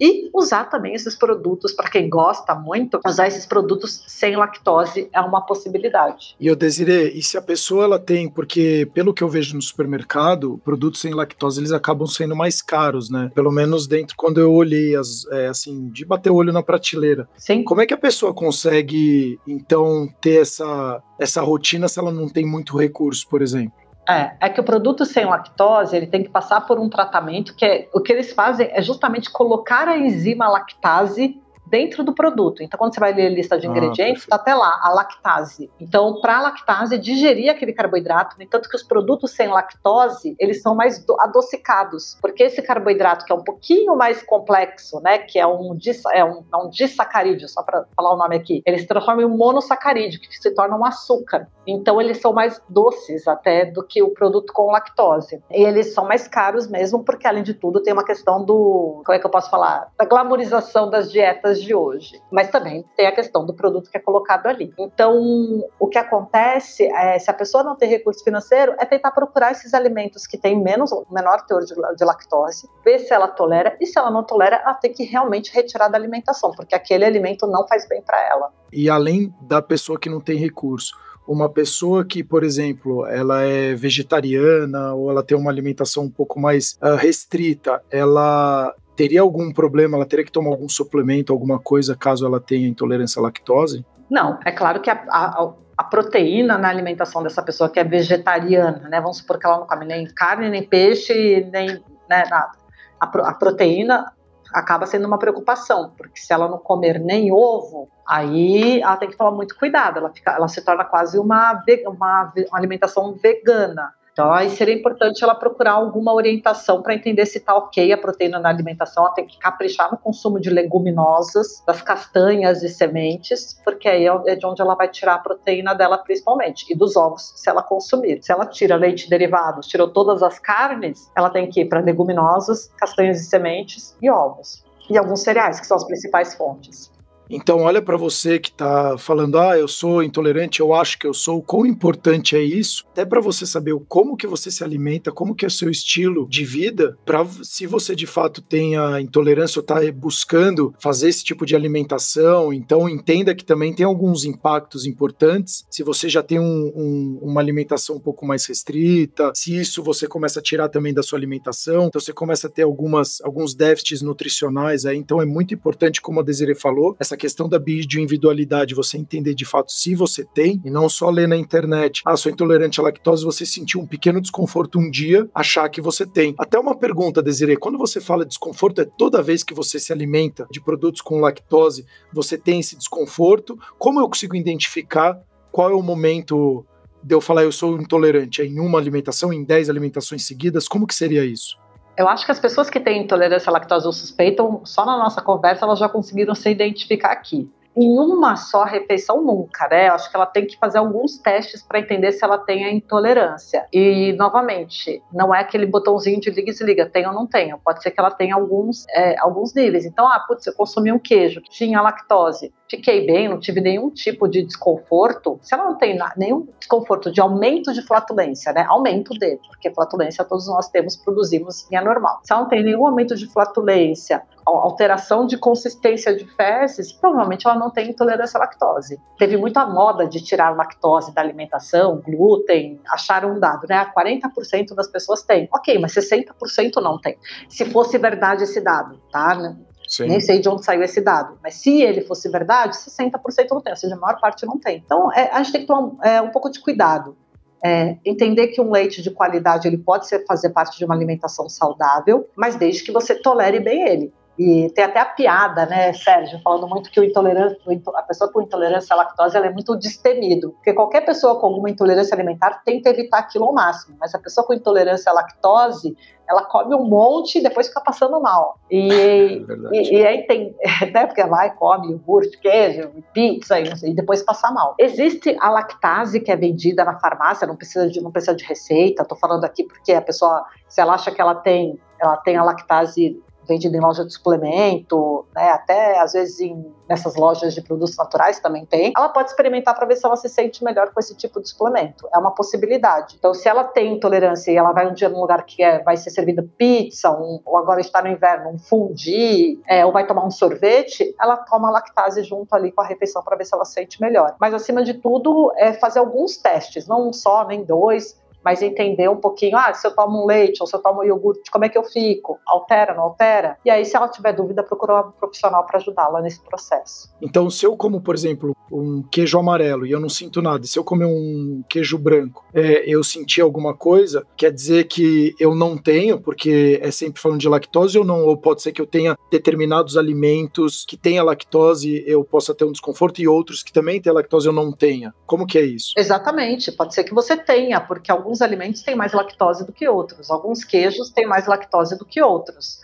e 0.00 0.30
usar 0.32 0.64
também 0.64 0.94
esses 0.94 1.14
produtos 1.14 1.72
para 1.72 1.90
quem 1.90 2.08
gosta 2.08 2.54
muito, 2.54 3.00
usar 3.06 3.26
esses 3.26 3.46
produtos 3.46 4.02
sem 4.06 4.36
lactose 4.36 5.08
é 5.12 5.20
uma 5.20 5.40
possibilidade. 5.40 6.36
E 6.38 6.46
eu 6.46 6.56
desirei, 6.56 7.12
e 7.14 7.22
se 7.22 7.36
a 7.36 7.42
pessoa 7.42 7.84
ela 7.84 7.98
tem, 7.98 8.28
porque 8.28 8.88
pelo 8.94 9.12
que 9.12 9.22
eu 9.22 9.28
vejo 9.28 9.54
no 9.54 9.62
supermercado, 9.62 10.60
produtos 10.64 11.00
sem 11.00 11.14
lactose 11.14 11.60
eles 11.60 11.72
acabam 11.72 12.06
sendo 12.06 12.36
mais 12.36 12.62
caros, 12.62 13.10
né? 13.10 13.30
Pelo 13.34 13.50
menos 13.50 13.86
dentro 13.86 14.14
quando 14.16 14.40
eu 14.40 14.52
olhei 14.52 14.94
as, 14.94 15.26
é, 15.30 15.48
assim, 15.48 15.88
de 15.88 16.04
bater 16.04 16.30
o 16.30 16.36
olho 16.36 16.52
na 16.52 16.62
prateleira. 16.62 17.28
Sim. 17.36 17.64
Como 17.64 17.80
é 17.80 17.86
que 17.86 17.94
a 17.94 17.98
pessoa 17.98 18.34
consegue 18.34 19.38
então 19.46 20.08
ter 20.20 20.42
essa 20.42 21.02
essa 21.18 21.42
rotina 21.42 21.88
se 21.88 21.98
ela 21.98 22.12
não 22.12 22.28
tem 22.28 22.46
muito 22.46 22.76
recurso, 22.78 23.26
por 23.28 23.42
exemplo? 23.42 23.72
É, 24.08 24.32
é 24.40 24.48
que 24.48 24.60
o 24.60 24.64
produto 24.64 25.04
sem 25.04 25.26
lactose 25.26 25.94
ele 25.94 26.06
tem 26.06 26.22
que 26.22 26.30
passar 26.30 26.62
por 26.62 26.78
um 26.78 26.88
tratamento 26.88 27.54
que 27.54 27.64
é, 27.64 27.88
o 27.92 28.00
que 28.00 28.10
eles 28.10 28.32
fazem 28.32 28.68
é 28.72 28.80
justamente 28.80 29.30
colocar 29.30 29.86
a 29.86 29.98
enzima 29.98 30.48
lactase 30.48 31.38
dentro 31.68 32.02
do 32.02 32.14
produto. 32.14 32.62
Então, 32.62 32.78
quando 32.78 32.94
você 32.94 33.00
vai 33.00 33.12
ler 33.12 33.26
a 33.26 33.30
lista 33.30 33.58
de 33.58 33.66
ah, 33.66 33.70
ingredientes, 33.70 34.22
está 34.22 34.36
até 34.36 34.54
lá 34.54 34.80
a 34.82 34.90
lactase. 34.90 35.70
Então, 35.80 36.20
para 36.20 36.38
a 36.38 36.42
lactase 36.42 36.98
digerir 36.98 37.50
aquele 37.50 37.72
carboidrato, 37.72 38.36
no 38.36 38.42
entanto 38.42 38.68
que 38.68 38.76
os 38.76 38.82
produtos 38.82 39.32
sem 39.32 39.48
lactose, 39.48 40.34
eles 40.38 40.62
são 40.62 40.74
mais 40.74 41.04
adocicados, 41.20 42.16
porque 42.20 42.44
esse 42.44 42.62
carboidrato 42.62 43.24
que 43.24 43.32
é 43.32 43.34
um 43.34 43.44
pouquinho 43.44 43.96
mais 43.96 44.22
complexo, 44.22 45.00
né, 45.00 45.18
que 45.18 45.38
é 45.38 45.46
um, 45.46 45.76
é 46.12 46.24
um, 46.24 46.44
é 46.52 46.56
um 46.56 46.68
disacarídeo, 46.68 47.48
só 47.48 47.62
para 47.62 47.84
falar 47.96 48.14
o 48.14 48.16
nome 48.16 48.36
aqui, 48.36 48.62
ele 48.66 48.78
se 48.78 48.86
transforma 48.86 49.22
em 49.22 49.24
um 49.24 49.36
monossacarídeo, 49.36 50.20
que 50.20 50.28
se 50.36 50.54
torna 50.54 50.76
um 50.76 50.84
açúcar. 50.84 51.48
Então, 51.66 52.00
eles 52.00 52.20
são 52.20 52.32
mais 52.32 52.60
doces 52.68 53.28
até 53.28 53.66
do 53.66 53.86
que 53.86 54.02
o 54.02 54.10
produto 54.10 54.52
com 54.52 54.70
lactose. 54.70 55.42
E 55.50 55.62
eles 55.62 55.92
são 55.92 56.04
mais 56.04 56.26
caros 56.26 56.66
mesmo, 56.66 57.04
porque 57.04 57.26
além 57.26 57.42
de 57.42 57.54
tudo 57.54 57.82
tem 57.82 57.92
uma 57.92 58.04
questão 58.04 58.44
do, 58.44 59.02
como 59.04 59.16
é 59.16 59.18
que 59.18 59.26
eu 59.26 59.30
posso 59.30 59.50
falar, 59.50 59.88
da 59.98 60.04
glamorização 60.04 60.88
das 60.88 61.10
dietas 61.10 61.57
de 61.62 61.74
hoje. 61.74 62.20
Mas 62.30 62.50
também 62.50 62.84
tem 62.96 63.06
a 63.06 63.12
questão 63.12 63.44
do 63.44 63.54
produto 63.54 63.90
que 63.90 63.96
é 63.96 64.00
colocado 64.00 64.46
ali. 64.46 64.72
Então, 64.78 65.62
o 65.78 65.86
que 65.86 65.98
acontece 65.98 66.84
é, 66.84 67.18
se 67.18 67.30
a 67.30 67.34
pessoa 67.34 67.62
não 67.62 67.76
tem 67.76 67.88
recurso 67.88 68.22
financeiro, 68.22 68.74
é 68.78 68.84
tentar 68.84 69.10
procurar 69.10 69.52
esses 69.52 69.74
alimentos 69.74 70.26
que 70.26 70.38
têm 70.38 70.60
menos, 70.60 70.90
menor 71.10 71.44
teor 71.46 71.64
de, 71.64 71.74
de 71.74 72.04
lactose, 72.04 72.68
ver 72.84 72.98
se 73.00 73.12
ela 73.12 73.28
tolera 73.28 73.76
e 73.80 73.86
se 73.86 73.98
ela 73.98 74.10
não 74.10 74.24
tolera, 74.24 74.56
ela 74.56 74.74
tem 74.74 74.92
que 74.92 75.04
realmente 75.04 75.52
retirar 75.52 75.88
da 75.88 75.98
alimentação, 75.98 76.52
porque 76.52 76.74
aquele 76.74 77.04
alimento 77.04 77.46
não 77.46 77.66
faz 77.66 77.88
bem 77.88 78.02
para 78.02 78.20
ela. 78.28 78.52
E 78.72 78.90
além 78.90 79.34
da 79.40 79.62
pessoa 79.62 79.98
que 79.98 80.08
não 80.08 80.20
tem 80.20 80.36
recurso, 80.36 80.94
uma 81.28 81.48
pessoa 81.48 82.04
que, 82.06 82.24
por 82.24 82.42
exemplo, 82.42 83.06
ela 83.06 83.42
é 83.42 83.74
vegetariana 83.74 84.94
ou 84.94 85.10
ela 85.10 85.22
tem 85.22 85.36
uma 85.36 85.50
alimentação 85.50 86.04
um 86.04 86.10
pouco 86.10 86.40
mais 86.40 86.78
uh, 86.82 86.94
restrita, 86.96 87.82
ela 87.90 88.74
teria 88.98 89.20
algum 89.20 89.52
problema? 89.52 89.96
Ela 89.96 90.04
teria 90.04 90.24
que 90.24 90.32
tomar 90.32 90.50
algum 90.50 90.68
suplemento, 90.68 91.32
alguma 91.32 91.60
coisa, 91.60 91.96
caso 91.96 92.26
ela 92.26 92.40
tenha 92.40 92.66
intolerância 92.66 93.20
à 93.20 93.22
lactose? 93.22 93.86
Não, 94.10 94.40
é 94.44 94.50
claro 94.50 94.80
que 94.80 94.90
a, 94.90 95.00
a, 95.08 95.52
a 95.76 95.84
proteína 95.84 96.58
na 96.58 96.68
alimentação 96.68 97.22
dessa 97.22 97.40
pessoa 97.40 97.70
que 97.70 97.78
é 97.78 97.84
vegetariana, 97.84 98.88
né? 98.88 99.00
Vamos 99.00 99.18
supor 99.18 99.38
que 99.38 99.46
ela 99.46 99.60
não 99.60 99.68
come 99.68 99.84
nem 99.84 100.04
carne, 100.12 100.50
nem 100.50 100.66
peixe, 100.66 101.48
nem 101.52 101.68
né, 102.10 102.24
nada. 102.28 102.50
A, 102.98 103.06
a 103.06 103.34
proteína 103.34 104.12
acaba 104.52 104.84
sendo 104.84 105.06
uma 105.06 105.18
preocupação, 105.18 105.92
porque 105.96 106.18
se 106.20 106.32
ela 106.32 106.48
não 106.48 106.58
comer 106.58 106.98
nem 106.98 107.30
ovo, 107.30 107.88
aí 108.04 108.80
ela 108.80 108.96
tem 108.96 109.10
que 109.10 109.16
tomar 109.16 109.30
muito 109.30 109.56
cuidado, 109.56 109.98
ela, 109.98 110.10
fica, 110.10 110.32
ela 110.32 110.48
se 110.48 110.60
torna 110.64 110.84
quase 110.84 111.20
uma, 111.20 111.62
uma, 111.86 112.32
alimentação 112.52 113.12
vegana. 113.12 113.92
Então, 114.18 114.32
aí 114.32 114.50
seria 114.50 114.74
importante 114.74 115.22
ela 115.22 115.32
procurar 115.32 115.74
alguma 115.74 116.12
orientação 116.12 116.82
para 116.82 116.92
entender 116.92 117.24
se 117.24 117.38
está 117.38 117.54
ok 117.54 117.92
a 117.92 117.96
proteína 117.96 118.40
na 118.40 118.48
alimentação. 118.48 119.04
Ela 119.04 119.14
tem 119.14 119.24
que 119.24 119.38
caprichar 119.38 119.92
no 119.92 119.96
consumo 119.96 120.40
de 120.40 120.50
leguminosas, 120.50 121.62
das 121.64 121.80
castanhas 121.82 122.64
e 122.64 122.68
sementes, 122.68 123.56
porque 123.62 123.88
aí 123.88 124.08
é 124.26 124.34
de 124.34 124.44
onde 124.44 124.60
ela 124.60 124.74
vai 124.74 124.88
tirar 124.88 125.14
a 125.14 125.18
proteína 125.20 125.72
dela 125.72 125.98
principalmente, 125.98 126.66
e 126.68 126.76
dos 126.76 126.96
ovos, 126.96 127.32
se 127.36 127.48
ela 127.48 127.62
consumir. 127.62 128.20
Se 128.20 128.32
ela 128.32 128.44
tira 128.44 128.74
leite 128.74 129.08
derivados, 129.08 129.68
tirou 129.68 129.86
todas 129.86 130.20
as 130.20 130.40
carnes, 130.40 131.08
ela 131.16 131.30
tem 131.30 131.48
que 131.48 131.60
ir 131.60 131.66
para 131.66 131.78
leguminosas, 131.78 132.72
castanhas 132.76 133.20
e 133.20 133.24
sementes 133.24 133.96
e 134.02 134.10
ovos. 134.10 134.64
E 134.90 134.98
alguns 134.98 135.20
cereais, 135.20 135.60
que 135.60 135.66
são 135.68 135.76
as 135.76 135.84
principais 135.84 136.34
fontes. 136.34 136.90
Então, 137.30 137.60
olha 137.60 137.82
para 137.82 137.96
você 137.96 138.38
que 138.38 138.48
está 138.48 138.96
falando, 138.96 139.38
ah, 139.38 139.58
eu 139.58 139.68
sou 139.68 140.02
intolerante, 140.02 140.60
eu 140.60 140.72
acho 140.72 140.98
que 140.98 141.06
eu 141.06 141.12
sou, 141.12 141.42
quão 141.42 141.66
importante 141.66 142.34
é 142.34 142.42
isso, 142.42 142.84
até 142.90 143.04
para 143.04 143.20
você 143.20 143.44
saber 143.46 143.74
como 143.86 144.16
que 144.16 144.26
você 144.26 144.50
se 144.50 144.64
alimenta, 144.64 145.12
como 145.12 145.34
que 145.34 145.44
é 145.44 145.48
o 145.48 145.50
seu 145.50 145.70
estilo 145.70 146.26
de 146.28 146.44
vida, 146.44 146.96
para 147.04 147.26
se 147.42 147.66
você 147.66 147.94
de 147.94 148.06
fato 148.06 148.40
tenha 148.40 149.00
intolerância 149.00 149.58
ou 149.58 149.62
está 149.62 149.76
buscando 149.92 150.74
fazer 150.78 151.08
esse 151.08 151.22
tipo 151.22 151.44
de 151.44 151.54
alimentação, 151.54 152.52
então 152.52 152.88
entenda 152.88 153.34
que 153.34 153.44
também 153.44 153.74
tem 153.74 153.84
alguns 153.84 154.24
impactos 154.24 154.86
importantes. 154.86 155.64
Se 155.70 155.82
você 155.82 156.08
já 156.08 156.22
tem 156.22 156.38
um, 156.38 156.72
um, 156.74 157.18
uma 157.22 157.40
alimentação 157.40 157.96
um 157.96 158.00
pouco 158.00 158.24
mais 158.24 158.46
restrita, 158.46 159.32
se 159.34 159.54
isso 159.54 159.82
você 159.82 160.06
começa 160.06 160.40
a 160.40 160.42
tirar 160.42 160.68
também 160.68 160.94
da 160.94 161.02
sua 161.02 161.18
alimentação, 161.18 161.88
então 161.88 162.00
você 162.00 162.12
começa 162.12 162.46
a 162.46 162.50
ter 162.50 162.62
algumas, 162.62 163.20
alguns 163.22 163.54
déficits 163.54 164.00
nutricionais 164.00 164.86
aí, 164.86 164.96
então 164.96 165.20
é 165.20 165.26
muito 165.26 165.52
importante, 165.52 166.00
como 166.00 166.20
a 166.20 166.22
Desiree 166.22 166.54
falou, 166.54 166.96
essa 166.98 167.17
questão 167.18 167.48
da 167.48 167.58
bioindividualidade, 167.58 168.74
você 168.74 168.96
entender 168.96 169.34
de 169.34 169.44
fato 169.44 169.70
se 169.70 169.94
você 169.94 170.24
tem, 170.24 170.60
e 170.64 170.70
não 170.70 170.88
só 170.88 171.10
ler 171.10 171.28
na 171.28 171.36
internet, 171.36 172.02
ah, 172.06 172.16
sou 172.16 172.32
intolerante 172.32 172.80
à 172.80 172.84
lactose, 172.84 173.24
você 173.24 173.44
sentir 173.44 173.76
um 173.76 173.86
pequeno 173.86 174.20
desconforto 174.20 174.78
um 174.78 174.90
dia, 174.90 175.28
achar 175.34 175.68
que 175.68 175.80
você 175.80 176.06
tem. 176.06 176.34
Até 176.38 176.58
uma 176.58 176.76
pergunta, 176.76 177.22
Desiree, 177.22 177.56
quando 177.56 177.76
você 177.76 178.00
fala 178.00 178.24
desconforto, 178.24 178.80
é 178.80 178.84
toda 178.84 179.22
vez 179.22 179.44
que 179.44 179.52
você 179.52 179.78
se 179.78 179.92
alimenta 179.92 180.46
de 180.50 180.60
produtos 180.60 181.02
com 181.02 181.20
lactose, 181.20 181.84
você 182.12 182.38
tem 182.38 182.60
esse 182.60 182.76
desconforto? 182.76 183.58
Como 183.78 184.00
eu 184.00 184.08
consigo 184.08 184.36
identificar 184.36 185.20
qual 185.50 185.70
é 185.70 185.74
o 185.74 185.82
momento 185.82 186.64
de 187.02 187.14
eu 187.14 187.20
falar 187.20 187.44
eu 187.44 187.52
sou 187.52 187.80
intolerante? 187.80 188.42
É 188.42 188.46
em 188.46 188.60
uma 188.60 188.78
alimentação, 188.78 189.32
em 189.32 189.44
dez 189.44 189.68
alimentações 189.68 190.24
seguidas? 190.24 190.68
Como 190.68 190.86
que 190.86 190.94
seria 190.94 191.24
isso? 191.24 191.56
Eu 191.98 192.08
acho 192.08 192.24
que 192.24 192.30
as 192.30 192.38
pessoas 192.38 192.70
que 192.70 192.78
têm 192.78 193.02
intolerância 193.02 193.50
à 193.50 193.52
lactose 193.52 193.84
ou 193.84 193.92
suspeitam, 193.92 194.60
só 194.64 194.86
na 194.86 194.96
nossa 194.96 195.20
conversa 195.20 195.64
elas 195.64 195.80
já 195.80 195.88
conseguiram 195.88 196.32
se 196.32 196.48
identificar 196.48 197.10
aqui 197.10 197.50
em 197.76 197.96
uma 197.96 198.34
só 198.34 198.64
refeição 198.64 199.22
nunca, 199.22 199.68
né? 199.68 199.88
Eu 199.88 199.94
acho 199.94 200.10
que 200.10 200.16
ela 200.16 200.26
tem 200.26 200.44
que 200.44 200.58
fazer 200.58 200.78
alguns 200.78 201.16
testes 201.18 201.62
para 201.62 201.78
entender 201.78 202.10
se 202.10 202.24
ela 202.24 202.36
tem 202.36 202.64
a 202.64 202.72
intolerância. 202.72 203.66
E, 203.72 204.12
novamente, 204.14 205.00
não 205.12 205.32
é 205.32 205.40
aquele 205.40 205.64
botãozinho 205.64 206.20
de 206.20 206.28
liga 206.30 206.50
e 206.50 206.52
desliga, 206.52 206.86
tem 206.86 207.06
ou 207.06 207.12
não 207.12 207.24
tem. 207.24 207.56
Pode 207.58 207.80
ser 207.80 207.92
que 207.92 208.00
ela 208.00 208.10
tenha 208.10 208.34
alguns, 208.34 208.84
é, 208.88 209.16
alguns 209.20 209.54
níveis. 209.54 209.84
Então, 209.84 210.08
ah, 210.08 210.18
putz, 210.26 210.44
eu 210.48 210.54
consumi 210.54 210.90
um 210.90 210.98
queijo 210.98 211.40
que 211.40 211.50
tinha 211.50 211.80
lactose, 211.80 212.52
fiquei 212.68 213.06
bem, 213.06 213.28
não 213.28 213.40
tive 213.40 213.60
nenhum 213.60 213.90
tipo 213.90 214.28
de 214.28 214.42
desconforto. 214.42 215.38
Se 215.42 215.54
ela 215.54 215.64
não 215.64 215.76
tem 215.76 215.98
nenhum 216.16 216.46
desconforto 216.58 217.10
de 217.10 217.20
aumento 217.20 217.72
de 217.72 217.82
flatulência, 217.82 218.52
né? 218.52 218.64
Aumento 218.68 219.14
de, 219.18 219.38
porque 219.48 219.70
flatulência 219.70 220.24
todos 220.24 220.46
nós 220.46 220.68
temos, 220.68 220.96
produzimos 220.96 221.66
e 221.70 221.76
é 221.76 221.80
normal. 221.80 222.20
Se 222.22 222.32
ela 222.32 222.42
não 222.42 222.48
tem 222.48 222.62
nenhum 222.62 222.86
aumento 222.86 223.16
de 223.16 223.26
flatulência, 223.26 224.22
alteração 224.46 225.26
de 225.26 225.36
consistência 225.36 226.14
de 226.14 226.24
fezes, 226.24 226.92
provavelmente 226.92 227.46
ela 227.46 227.56
não 227.56 227.70
tem 227.70 227.90
intolerância 227.90 228.38
à 228.38 228.40
lactose. 228.40 228.98
Teve 229.18 229.36
muita 229.36 229.66
moda 229.66 230.06
de 230.06 230.22
tirar 230.22 230.56
lactose 230.56 231.14
da 231.14 231.20
alimentação, 231.20 232.00
glúten, 232.04 232.80
acharam 232.90 233.32
um 233.32 233.40
dado, 233.40 233.66
né? 233.68 233.90
40% 233.96 234.74
das 234.74 234.88
pessoas 234.88 235.22
têm. 235.22 235.48
Ok, 235.52 235.78
mas 235.78 235.92
60% 235.92 236.82
não 236.82 236.98
tem. 236.98 237.16
Se 237.48 237.64
fosse 237.66 237.98
verdade 237.98 238.44
esse 238.44 238.60
dado, 238.60 238.98
tá? 239.10 239.56
Sim. 239.88 240.06
Nem 240.06 240.20
sei 240.20 240.38
de 240.38 240.48
onde 240.48 240.64
saiu 240.64 240.82
esse 240.82 241.00
dado, 241.00 241.38
mas 241.42 241.54
se 241.54 241.82
ele 241.82 242.02
fosse 242.02 242.28
verdade, 242.28 242.76
60% 242.76 243.48
não 243.50 243.60
tem, 243.60 243.72
ou 243.72 243.76
seja, 243.76 243.94
a 243.94 243.98
maior 243.98 244.20
parte 244.20 244.44
não 244.44 244.58
tem. 244.58 244.82
Então, 244.84 245.10
é, 245.12 245.30
a 245.32 245.42
gente 245.42 245.52
tem 245.52 245.60
que 245.62 245.66
tomar 245.66 245.96
é, 246.06 246.20
um 246.20 246.28
pouco 246.28 246.50
de 246.50 246.60
cuidado. 246.60 247.16
É, 247.64 247.96
entender 248.04 248.48
que 248.48 248.60
um 248.60 248.70
leite 248.70 249.02
de 249.02 249.10
qualidade 249.10 249.66
ele 249.66 249.78
pode 249.78 250.06
ser, 250.06 250.24
fazer 250.26 250.50
parte 250.50 250.78
de 250.78 250.84
uma 250.84 250.94
alimentação 250.94 251.48
saudável, 251.48 252.28
mas 252.36 252.54
desde 252.54 252.84
que 252.84 252.92
você 252.92 253.16
tolere 253.16 253.58
bem 253.58 253.88
ele. 253.88 254.12
E 254.38 254.70
tem 254.70 254.84
até 254.84 255.00
a 255.00 255.04
piada, 255.04 255.66
né, 255.66 255.92
Sérgio, 255.92 256.40
falando 256.44 256.68
muito 256.68 256.90
que 256.90 257.00
o 257.00 257.04
intolerante, 257.04 257.58
a 257.96 258.02
pessoa 258.02 258.32
com 258.32 258.40
intolerância 258.40 258.94
à 258.94 258.96
lactose 258.96 259.36
ela 259.36 259.46
é 259.46 259.50
muito 259.50 259.76
destemido. 259.76 260.52
Porque 260.52 260.72
qualquer 260.72 261.04
pessoa 261.04 261.40
com 261.40 261.48
alguma 261.48 261.68
intolerância 261.68 262.14
alimentar 262.14 262.62
tenta 262.64 262.88
evitar 262.88 263.18
aquilo 263.18 263.46
ao 263.46 263.52
máximo. 263.52 263.96
Mas 263.98 264.14
a 264.14 264.18
pessoa 264.18 264.46
com 264.46 264.54
intolerância 264.54 265.10
à 265.10 265.12
lactose, 265.12 265.96
ela 266.28 266.44
come 266.44 266.72
um 266.72 266.84
monte 266.84 267.38
e 267.38 267.42
depois 267.42 267.66
fica 267.66 267.80
passando 267.80 268.20
mal. 268.20 268.60
E, 268.70 269.42
é 269.72 269.76
e, 269.76 269.96
e, 269.96 270.06
aí 270.06 270.26
tem, 270.28 270.54
né, 270.94 271.06
porque 271.06 271.24
vai, 271.24 271.52
come 271.56 271.90
iogurte, 271.90 272.38
queijo, 272.38 272.92
pizza 273.12 273.58
e, 273.58 273.64
e, 273.84 273.92
depois 273.92 274.22
passa 274.22 274.52
mal. 274.52 274.76
Existe 274.78 275.36
a 275.40 275.50
lactase 275.50 276.20
que 276.20 276.30
é 276.30 276.36
vendida 276.36 276.84
na 276.84 276.96
farmácia, 277.00 277.44
não 277.44 277.56
precisa 277.56 277.88
de, 277.88 278.00
não 278.00 278.12
precisa 278.12 278.36
de 278.36 278.44
receita, 278.44 279.04
tô 279.04 279.16
falando 279.16 279.44
aqui 279.44 279.64
porque 279.64 279.92
a 279.92 280.02
pessoa, 280.02 280.44
se 280.68 280.80
ela 280.80 280.94
acha 280.94 281.10
que 281.10 281.20
ela 281.20 281.34
tem, 281.34 281.76
ela 282.00 282.16
tem 282.18 282.36
a 282.36 282.44
lactase 282.44 283.20
vendido 283.48 283.76
em 283.76 283.80
loja 283.80 284.04
de 284.04 284.12
suplemento, 284.12 285.26
né, 285.34 285.50
até 285.50 285.98
às 285.98 286.12
vezes 286.12 286.38
em, 286.40 286.72
nessas 286.88 287.16
lojas 287.16 287.54
de 287.54 287.62
produtos 287.62 287.96
naturais 287.96 288.38
também 288.38 288.64
tem, 288.66 288.92
ela 288.96 289.08
pode 289.08 289.30
experimentar 289.30 289.74
para 289.74 289.86
ver 289.86 289.96
se 289.96 290.06
ela 290.06 290.16
se 290.16 290.28
sente 290.28 290.62
melhor 290.62 290.92
com 290.92 291.00
esse 291.00 291.16
tipo 291.16 291.40
de 291.40 291.48
suplemento. 291.48 292.08
É 292.12 292.18
uma 292.18 292.30
possibilidade. 292.30 293.16
Então, 293.18 293.32
se 293.32 293.48
ela 293.48 293.64
tem 293.64 293.94
intolerância 293.94 294.50
e 294.50 294.56
ela 294.56 294.72
vai 294.72 294.88
um 294.88 294.94
dia 294.94 295.08
num 295.08 295.20
lugar 295.20 295.44
que 295.44 295.62
é, 295.62 295.82
vai 295.82 295.96
ser 295.96 296.10
servida 296.10 296.46
pizza, 296.56 297.10
um, 297.10 297.40
ou 297.44 297.56
agora 297.56 297.80
está 297.80 298.02
no 298.02 298.08
inverno, 298.08 298.50
um 298.50 298.58
fundi, 298.58 299.60
é, 299.66 299.84
ou 299.84 299.92
vai 299.92 300.06
tomar 300.06 300.24
um 300.24 300.30
sorvete, 300.30 301.14
ela 301.20 301.36
toma 301.36 301.70
lactase 301.70 302.22
junto 302.22 302.54
ali 302.54 302.70
com 302.70 302.82
a 302.82 302.86
refeição 302.86 303.22
para 303.22 303.36
ver 303.36 303.44
se 303.44 303.54
ela 303.54 303.64
se 303.64 303.72
sente 303.72 304.00
melhor. 304.00 304.36
Mas, 304.40 304.52
acima 304.52 304.82
de 304.82 304.94
tudo, 304.94 305.52
é 305.56 305.72
fazer 305.72 305.98
alguns 305.98 306.36
testes, 306.36 306.86
não 306.86 307.08
um 307.08 307.12
só, 307.12 307.46
nem 307.46 307.64
dois, 307.64 308.18
mas 308.48 308.62
entender 308.62 309.10
um 309.10 309.16
pouquinho, 309.16 309.58
ah, 309.58 309.74
se 309.74 309.86
eu 309.86 309.94
tomo 309.94 310.22
um 310.22 310.26
leite 310.26 310.62
ou 310.62 310.66
se 310.66 310.74
eu 310.74 310.80
tomo 310.80 311.02
um 311.02 311.04
iogurte, 311.04 311.50
como 311.50 311.66
é 311.66 311.68
que 311.68 311.76
eu 311.76 311.84
fico? 311.84 312.38
Altera, 312.46 312.94
não 312.94 313.02
altera? 313.02 313.58
E 313.62 313.68
aí, 313.68 313.84
se 313.84 313.94
ela 313.94 314.08
tiver 314.08 314.32
dúvida, 314.32 314.62
procurar 314.62 315.02
um 315.02 315.10
profissional 315.10 315.66
para 315.66 315.76
ajudá-la 315.76 316.22
nesse 316.22 316.40
processo. 316.40 317.10
Então, 317.20 317.50
se 317.50 317.66
eu 317.66 317.76
como, 317.76 318.00
por 318.00 318.14
exemplo, 318.14 318.56
um 318.72 319.02
queijo 319.02 319.38
amarelo 319.38 319.86
e 319.86 319.92
eu 319.92 320.00
não 320.00 320.08
sinto 320.08 320.40
nada, 320.40 320.64
se 320.64 320.78
eu 320.78 320.84
comer 320.84 321.04
um 321.04 321.62
queijo 321.68 321.98
branco, 321.98 322.42
é, 322.54 322.84
eu 322.86 323.04
senti 323.04 323.38
alguma 323.38 323.74
coisa, 323.74 324.26
quer 324.34 324.50
dizer 324.50 324.84
que 324.84 325.34
eu 325.38 325.54
não 325.54 325.76
tenho, 325.76 326.18
porque 326.18 326.80
é 326.82 326.90
sempre 326.90 327.20
falando 327.20 327.40
de 327.40 327.48
lactose 327.48 327.98
ou 327.98 328.04
não, 328.04 328.24
ou 328.24 328.36
pode 328.36 328.62
ser 328.62 328.72
que 328.72 328.80
eu 328.80 328.86
tenha 328.86 329.14
determinados 329.30 329.98
alimentos 329.98 330.86
que 330.86 330.96
tenha 330.96 331.22
lactose, 331.22 332.02
eu 332.06 332.24
possa 332.24 332.54
ter 332.54 332.64
um 332.64 332.72
desconforto 332.72 333.20
e 333.20 333.28
outros 333.28 333.62
que 333.62 333.72
também 333.72 334.00
têm 334.00 334.12
lactose 334.12 334.46
eu 334.46 334.54
não 334.54 334.72
tenha. 334.72 335.12
Como 335.26 335.46
que 335.46 335.58
é 335.58 335.62
isso? 335.62 335.92
Exatamente, 335.98 336.72
pode 336.72 336.94
ser 336.94 337.04
que 337.04 337.12
você 337.12 337.36
tenha, 337.36 337.78
porque 337.80 338.10
alguns 338.10 338.37
alimentos 338.42 338.82
têm 338.82 338.94
mais 338.94 339.12
lactose 339.12 339.66
do 339.66 339.72
que 339.72 339.88
outros, 339.88 340.30
alguns 340.30 340.64
queijos 340.64 341.10
têm 341.10 341.26
mais 341.26 341.46
lactose 341.46 341.96
do 341.98 342.04
que 342.04 342.22
outros. 342.22 342.80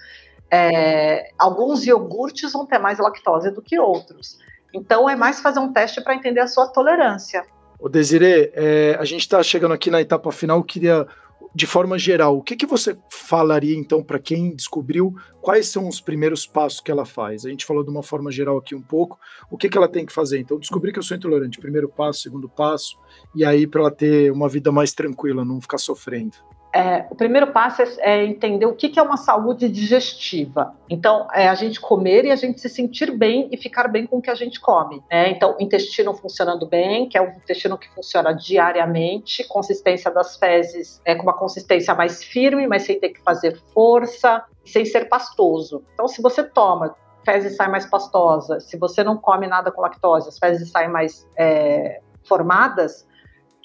É, 0.50 1.30
alguns 1.38 1.84
iogurtes 1.87 2.52
vão 2.52 2.66
ter 2.66 2.78
mais 2.78 2.99
lactose 2.99 3.50
do 3.50 3.61
que 3.61 3.78
outros. 3.78 4.38
Então 4.73 5.08
é 5.08 5.16
mais 5.16 5.40
fazer 5.40 5.61
um 5.61 5.73
teste 5.73 6.00
para 6.00 6.14
entender 6.14 6.40
a 6.40 6.46
sua 6.46 6.68
tolerância. 6.68 7.44
O 7.78 7.88
Desiree, 7.88 8.50
é, 8.54 8.96
a 8.99 9.04
gente 9.04 9.20
está 9.20 9.42
chegando 9.42 9.75
aqui 9.75 9.90
na 9.90 10.00
etapa 10.00 10.30
final. 10.32 10.58
Eu 10.58 10.64
queria, 10.64 11.06
de 11.54 11.66
forma 11.66 11.98
geral, 11.98 12.36
o 12.36 12.42
que, 12.42 12.56
que 12.56 12.66
você 12.66 12.96
falaria 13.10 13.76
então 13.76 14.02
para 14.02 14.18
quem 14.18 14.54
descobriu 14.54 15.14
quais 15.40 15.68
são 15.68 15.88
os 15.88 16.00
primeiros 16.00 16.46
passos 16.46 16.80
que 16.80 16.90
ela 16.90 17.04
faz? 17.04 17.44
A 17.44 17.50
gente 17.50 17.64
falou 17.64 17.82
de 17.82 17.90
uma 17.90 18.02
forma 18.02 18.30
geral 18.30 18.56
aqui 18.58 18.74
um 18.74 18.82
pouco. 18.82 19.18
O 19.50 19.56
que, 19.56 19.68
que 19.68 19.76
ela 19.76 19.88
tem 19.88 20.06
que 20.06 20.12
fazer? 20.12 20.38
Então, 20.38 20.58
descobrir 20.58 20.92
que 20.92 20.98
eu 20.98 21.02
sou 21.02 21.16
intolerante, 21.16 21.58
primeiro 21.58 21.88
passo, 21.88 22.20
segundo 22.20 22.48
passo, 22.48 22.96
e 23.34 23.44
aí 23.44 23.66
para 23.66 23.80
ela 23.80 23.90
ter 23.90 24.32
uma 24.32 24.48
vida 24.48 24.70
mais 24.72 24.92
tranquila, 24.92 25.44
não 25.44 25.60
ficar 25.60 25.78
sofrendo 25.78 26.36
é, 26.74 27.06
o 27.08 27.14
primeiro 27.14 27.52
passo 27.52 27.82
é, 27.82 27.86
é, 28.00 28.24
entender 28.24 28.66
o 28.66 28.74
que, 28.74 28.88
que 28.88 28.98
é 28.98 29.02
uma 29.02 29.16
saúde 29.16 29.68
digestiva. 29.68 30.74
Então, 30.90 31.28
é 31.32 31.48
a 31.48 31.54
gente 31.54 31.80
comer 31.80 32.24
e 32.24 32.32
a 32.32 32.36
gente 32.36 32.60
se 32.60 32.68
sentir 32.68 33.12
bem 33.12 33.48
e 33.52 33.56
ficar 33.56 33.86
bem 33.86 34.08
com 34.08 34.18
o 34.18 34.20
que 34.20 34.28
a 34.28 34.34
gente 34.34 34.60
come. 34.60 35.00
Né? 35.08 35.30
Então, 35.30 35.54
intestino 35.60 36.12
funcionando 36.14 36.66
bem, 36.66 37.08
que 37.08 37.16
é 37.16 37.22
um 37.22 37.28
intestino 37.28 37.78
que 37.78 37.88
funciona 37.94 38.34
diariamente, 38.34 39.46
consistência 39.46 40.10
das 40.10 40.36
fezes 40.36 41.00
é 41.04 41.14
com 41.14 41.22
uma 41.22 41.38
consistência 41.38 41.94
mais 41.94 42.24
firme, 42.24 42.66
mas 42.66 42.82
sem 42.82 42.98
ter 42.98 43.10
que 43.10 43.22
fazer 43.22 43.56
força, 43.72 44.42
sem 44.64 44.84
ser 44.84 45.08
pastoso. 45.08 45.84
Então, 45.94 46.08
se 46.08 46.20
você 46.20 46.42
toma 46.42 46.96
fezes 47.24 47.56
sai 47.56 47.68
mais 47.68 47.86
pastosa, 47.86 48.60
se 48.60 48.76
você 48.76 49.02
não 49.02 49.16
come 49.16 49.46
nada 49.46 49.72
com 49.72 49.80
lactose, 49.80 50.28
as 50.28 50.38
fezes 50.38 50.70
saem 50.70 50.90
mais 50.90 51.26
é, 51.38 52.02
formadas, 52.28 53.06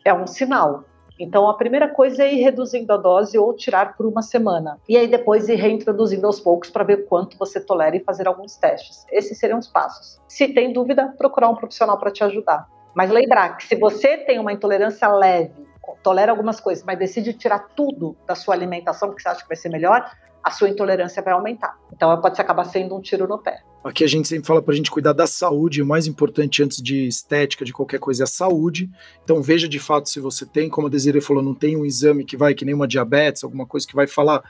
é 0.06 0.14
um 0.14 0.26
sinal. 0.26 0.86
Então, 1.20 1.50
a 1.50 1.54
primeira 1.54 1.90
coisa 1.90 2.24
é 2.24 2.34
ir 2.34 2.42
reduzindo 2.42 2.94
a 2.94 2.98
dose 2.98 3.38
ou 3.38 3.54
tirar 3.54 3.98
por 3.98 4.06
uma 4.06 4.22
semana. 4.22 4.80
E 4.88 4.96
aí, 4.96 5.06
depois, 5.06 5.50
ir 5.50 5.56
reintroduzindo 5.56 6.26
aos 6.26 6.40
poucos 6.40 6.70
para 6.70 6.86
ver 6.86 7.06
quanto 7.08 7.38
você 7.38 7.60
tolera 7.60 7.98
e 7.98 8.00
fazer 8.00 8.26
alguns 8.26 8.56
testes. 8.56 9.06
Esses 9.12 9.38
seriam 9.38 9.60
os 9.60 9.68
passos. 9.68 10.20
Se 10.28 10.48
tem 10.48 10.72
dúvida, 10.72 11.14
procurar 11.18 11.50
um 11.50 11.56
profissional 11.56 11.98
para 11.98 12.10
te 12.10 12.24
ajudar. 12.24 12.68
Mas 12.94 13.12
lembrar 13.12 13.58
que 13.58 13.68
se 13.68 13.76
você 13.76 14.18
tem 14.18 14.40
uma 14.40 14.54
intolerância 14.54 15.08
leve, 15.10 15.68
tolera 16.02 16.32
algumas 16.32 16.60
coisas, 16.60 16.84
mas 16.84 16.98
decide 16.98 17.34
tirar 17.34 17.68
tudo 17.76 18.16
da 18.26 18.36
sua 18.36 18.54
alimentação, 18.54 19.10
porque 19.10 19.22
você 19.22 19.30
acha 19.30 19.42
que 19.42 19.48
vai 19.48 19.58
ser 19.58 19.70
melhor, 19.70 20.10
a 20.44 20.52
sua 20.52 20.70
intolerância 20.70 21.22
vai 21.22 21.34
aumentar. 21.34 21.78
Então 21.94 22.20
pode 22.22 22.40
acabar 22.40 22.64
sendo 22.64 22.96
um 22.96 23.02
tiro 23.02 23.28
no 23.28 23.38
pé. 23.38 23.62
Aqui 23.84 24.04
a 24.04 24.08
gente 24.08 24.28
sempre 24.28 24.46
fala 24.46 24.62
para 24.62 24.74
a 24.74 24.76
gente 24.76 24.92
cuidar 24.92 25.14
da 25.14 25.26
saúde, 25.26 25.82
o 25.82 25.86
mais 25.86 26.06
importante 26.06 26.62
antes 26.62 26.82
de 26.82 27.08
estética, 27.08 27.64
de 27.64 27.72
qualquer 27.72 28.00
coisa, 28.00 28.24
é 28.24 28.26
a 28.26 28.28
saúde. 28.28 28.90
Então 29.24 29.42
veja 29.42 29.70
de 29.70 29.80
fato 29.80 30.10
se 30.10 30.20
você 30.20 30.46
tem, 30.46 30.70
como 30.70 30.88
a 30.88 30.90
Desiree 30.90 31.22
falou, 31.22 31.42
não 31.42 31.56
tem 31.56 31.78
um 31.78 31.86
exame 31.86 32.26
que 32.26 32.36
vai, 32.36 32.54
que 32.54 32.66
nem 32.66 32.76
uma 32.76 32.88
diabetes, 32.88 33.44
alguma 33.44 33.66
coisa 33.66 33.88
que 33.88 33.96
vai 33.96 34.06
falar 34.08 34.44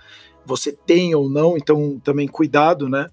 você 0.45 0.71
tem 0.71 1.13
ou 1.13 1.29
não, 1.29 1.55
então 1.55 1.99
também 2.03 2.27
cuidado, 2.27 2.89
né? 2.89 3.09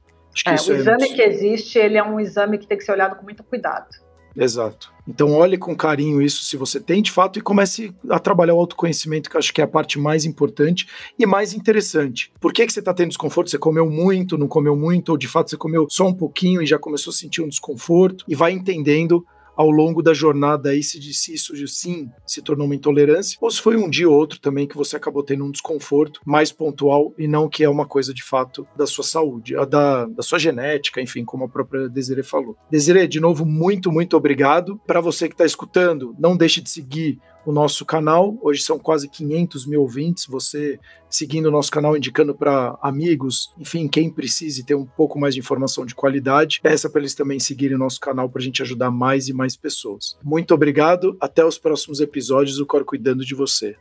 É, 0.47 0.51
o 0.51 0.53
é 0.53 0.55
exame 0.55 1.15
que 1.15 1.23
existe, 1.23 1.79
ele 1.79 1.99
é 1.99 2.03
um 2.03 2.19
exame 2.19 2.59
que 2.59 2.67
tem 2.67 2.79
que 2.79 2.85
ser 2.85 2.93
olhado 2.93 3.17
com 3.17 3.25
muito 3.25 3.43
cuidado. 3.43 3.89
Exato. 4.37 4.93
Então 5.09 5.33
olhe 5.33 5.57
com 5.57 5.75
carinho 5.75 6.21
isso 6.21 6.45
se 6.45 6.57
você 6.57 6.81
tem 6.81 7.01
de 7.01 7.11
fato 7.11 7.39
e 7.39 7.43
comece 7.43 7.95
a 8.11 8.19
trabalhar 8.19 8.55
o 8.55 8.59
autoconhecimento, 8.59 9.31
que 9.31 9.39
acho 9.39 9.55
que 9.55 9.61
é 9.61 9.65
a 9.65 9.69
parte 9.69 9.99
mais 9.99 10.25
importante 10.25 10.87
e 11.19 11.25
mais 11.25 11.55
interessante. 11.55 12.33
Por 12.41 12.53
que, 12.53 12.67
que 12.67 12.73
você 12.73 12.81
está 12.81 12.93
tendo 12.93 13.09
desconforto? 13.09 13.51
Você 13.51 13.59
comeu 13.59 13.89
muito, 13.89 14.37
não 14.37 14.49
comeu 14.49 14.77
muito, 14.77 15.11
ou 15.11 15.17
de 15.17 15.29
fato 15.29 15.51
você 15.51 15.57
comeu 15.57 15.87
só 15.89 16.07
um 16.07 16.15
pouquinho 16.15 16.61
e 16.61 16.67
já 16.67 16.79
começou 16.79 17.13
a 17.13 17.15
sentir 17.15 17.41
um 17.41 17.49
desconforto, 17.49 18.25
e 18.29 18.35
vai 18.35 18.53
entendendo 18.53 19.25
ao 19.57 19.71
longo 19.71 20.03
da 20.03 20.13
jornada 20.13 20.71
aí 20.71 20.83
se, 20.83 21.01
se 21.15 21.35
isso 21.35 21.55
sim 21.67 22.11
se 22.27 22.43
tornou 22.43 22.67
uma 22.67 22.75
intolerância, 22.75 23.39
ou 23.41 23.51
se 23.51 23.61
foi 23.61 23.77
um 23.77 23.89
dia 23.89 24.09
ou 24.09 24.15
outro 24.15 24.39
também 24.39 24.67
que 24.67 24.77
você 24.77 24.97
acabou 24.97 25.23
tendo 25.23 25.45
um 25.45 25.51
desconforto 25.51 26.21
mais 26.25 26.53
pontual 26.53 27.13
e 27.19 27.27
não 27.27 27.49
que 27.49 27.65
é 27.65 27.69
uma 27.69 27.87
coisa 27.87 28.13
de 28.13 28.23
fato 28.23 28.67
da 28.77 28.87
sua 28.87 29.05
saúde, 29.05 29.55
da, 29.69 30.05
da 30.07 30.23
sua 30.23 30.39
genética, 30.39 31.01
enfim, 31.01 31.25
como 31.25 31.45
a 31.45 31.49
própria 31.49 31.89
Desiree 31.89 32.23
falou. 32.23 32.57
Desiree, 32.71 33.09
de 33.09 33.21
novo, 33.21 33.47
muito, 33.47 33.91
muito 33.91 34.17
obrigado. 34.17 34.81
Para 34.87 35.01
você 35.01 35.29
que 35.29 35.35
está 35.35 35.45
escutando, 35.45 36.15
não 36.19 36.37
deixe 36.37 36.61
de 36.61 36.71
seguir 36.71 37.19
o 37.47 37.53
nosso 37.53 37.87
canal. 37.87 38.37
Hoje 38.43 38.63
são 38.63 38.79
quase 38.79 39.09
500 39.09 39.65
mil 39.67 39.81
ouvintes. 39.81 40.27
Você 40.27 40.79
seguindo 41.09 41.47
o 41.47 41.51
nosso 41.51 41.71
canal, 41.71 41.97
indicando 41.97 42.35
para 42.35 42.77
amigos, 42.83 43.51
enfim, 43.57 43.89
quem 43.89 44.11
precise 44.11 44.65
ter 44.65 44.75
um 44.75 44.85
pouco 44.85 45.19
mais 45.19 45.33
de 45.35 45.41
informação 45.41 45.87
de 45.87 45.95
qualidade, 45.95 46.61
peça 46.61 46.91
para 46.91 47.01
eles 47.01 47.15
também 47.15 47.39
seguirem 47.39 47.77
o 47.77 47.79
nosso 47.79 48.01
canal 48.01 48.29
para 48.29 48.41
a 48.41 48.45
gente 48.45 48.61
ajudar 48.61 48.91
mais 48.91 49.29
e 49.29 49.33
mais 49.33 49.57
pessoas. 49.57 50.19
Muito 50.23 50.53
obrigado. 50.53 51.17
Até 51.21 51.45
os 51.45 51.57
próximos 51.57 52.01
episódios 52.01 52.59
do 52.59 52.67
Cor 52.67 52.85
Cuidando 52.85 53.25
de 53.25 53.35
Você. 53.35 53.77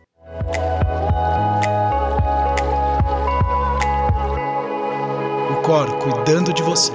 O 5.51 5.61
Cor 5.63 5.97
Cuidando 5.99 6.53
de 6.53 6.61
Você. 6.61 6.93